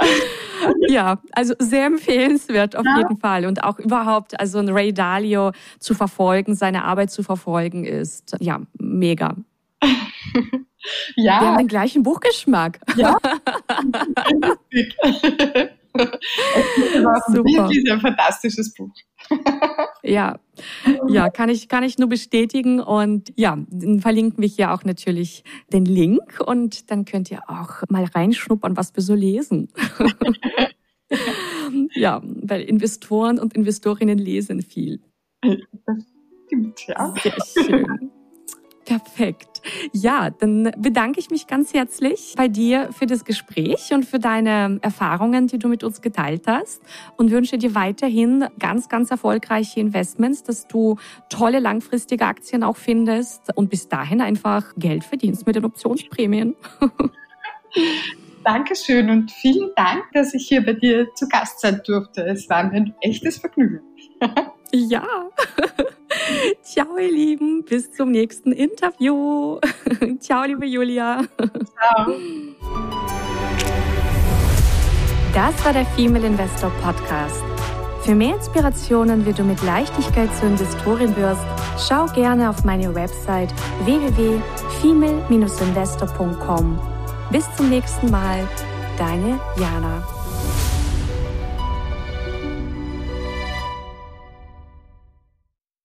ja, 0.88 1.22
also 1.32 1.54
sehr 1.60 1.86
empfehlenswert 1.86 2.76
auf 2.76 2.86
ja. 2.86 2.98
jeden 2.98 3.18
Fall. 3.18 3.46
Und 3.46 3.64
auch 3.64 3.80
überhaupt, 3.80 4.40
also 4.40 4.60
ein 4.60 4.70
Ray 4.70 4.94
Dalio 4.94 5.52
zu 5.80 5.94
verfolgen, 5.94 6.56
seine 6.56 6.84
Arbeit 6.84 7.12
zu 7.12 7.24
verfolgen, 7.24 7.86
ist 7.86 8.36
ja 8.40 8.62
mega. 8.78 9.36
Ja. 11.16 11.42
Wir 11.42 11.48
haben 11.48 11.58
den 11.58 11.68
gleichen 11.68 12.04
Buchgeschmack. 12.04 12.80
Ja. 12.96 13.18
Super. 17.28 17.44
Wirklich 17.44 17.92
ein 17.92 18.02
fantastisches 18.02 18.74
Buch. 18.74 18.92
ja, 20.04 20.38
ja, 21.08 21.30
kann 21.30 21.50
ich, 21.50 21.68
kann 21.68 21.84
ich 21.84 21.98
nur 21.98 22.10
bestätigen. 22.10 22.80
Und 22.80 23.34
ja, 23.36 23.58
dann 23.70 24.00
verlinken 24.00 24.41
wir 24.41 24.50
hier 24.50 24.74
auch 24.74 24.84
natürlich 24.84 25.44
den 25.72 25.86
Link 25.86 26.41
und 26.46 26.91
dann 26.91 27.06
könnt 27.06 27.32
ihr 27.32 27.41
auch 27.48 27.84
mal 27.89 28.06
reinschnuppern, 28.06 28.78
was 28.78 28.96
wir 28.96 29.04
so 29.04 29.13
lesen. 29.13 29.70
ja, 31.96 32.22
weil 32.24 32.62
Investoren 32.62 33.39
und 33.39 33.54
Investorinnen 33.54 34.18
lesen 34.18 34.62
viel. 34.62 35.02
Das 35.41 36.06
stimmt, 36.46 36.88
ja. 36.88 37.13
Sehr 37.22 37.65
schön. 37.65 38.12
Perfekt. 38.86 39.62
Ja, 39.93 40.30
dann 40.30 40.71
bedanke 40.78 41.19
ich 41.19 41.32
mich 41.32 41.48
ganz 41.48 41.74
herzlich 41.74 42.36
bei 42.38 42.48
dir 42.48 42.89
für 42.91 43.08
das 43.08 43.26
Gespräch 43.26 43.91
und 43.93 44.06
für 44.06 44.19
deine 44.19 44.78
Erfahrungen, 44.84 45.48
die 45.48 45.58
du 45.58 45.67
mit 45.67 45.84
uns 45.84 46.02
geteilt 46.02 46.43
hast 46.45 46.84
und 47.17 47.32
wünsche 47.32 47.58
dir 47.58 47.74
weiterhin 47.74 48.45
ganz, 48.60 48.88
ganz 48.88 49.10
erfolgreiche 49.10 49.80
Investments, 49.80 50.43
dass 50.43 50.67
du 50.67 50.98
tolle 51.30 51.60
langfristige 51.60 52.26
Aktien 52.26 52.63
auch 52.63 52.78
findest 52.78 53.56
und 53.56 53.71
bis 53.71 53.89
dahin 53.89 54.21
einfach 54.21 54.74
Geld 54.78 55.04
verdienst 55.04 55.48
mit 55.48 55.56
den 55.56 55.65
Optionsprämien. 55.65 56.56
Dankeschön 58.43 59.10
und 59.10 59.32
vielen 59.32 59.71
Dank, 59.76 60.04
dass 60.13 60.36
ich 60.36 60.48
hier 60.48 60.63
bei 60.63 60.74
dir 60.74 61.12
zu 61.15 61.28
Gast 61.28 61.62
sein 61.62 61.82
durfte. 61.84 62.24
Es 62.28 62.48
war 62.48 62.63
mir 62.65 62.76
ein 62.76 62.93
echtes 63.02 63.39
Vergnügen. 63.39 63.82
ja. 64.71 65.06
Ciao, 66.63 66.97
ihr 66.97 67.12
Lieben. 67.12 67.63
Bis 67.63 67.91
zum 67.91 68.10
nächsten 68.12 68.51
Interview. 68.51 69.60
Ciao, 70.19 70.43
liebe 70.45 70.65
Julia. 70.65 71.21
Ciao. 71.38 72.15
Das 75.34 75.65
war 75.65 75.73
der 75.73 75.86
Female 75.88 76.28
Investor 76.28 76.71
Podcast. 76.82 77.43
Für 78.06 78.15
mehr 78.15 78.36
Inspirationen, 78.36 79.25
wie 79.25 79.34
du 79.34 79.43
mit 79.43 79.62
Leichtigkeit 79.63 80.30
zur 80.36 80.49
Investorin 80.49 81.15
wirst, 81.15 81.41
schau 81.78 82.06
gerne 82.13 82.49
auf 82.49 82.63
meine 82.63 82.93
Website 82.93 83.51
www.female-investor.com. 83.84 86.80
Bis 87.32 87.45
zum 87.56 87.69
nächsten 87.69 88.12
Mal, 88.12 88.47
deine 88.97 89.39
Jana. 89.60 90.14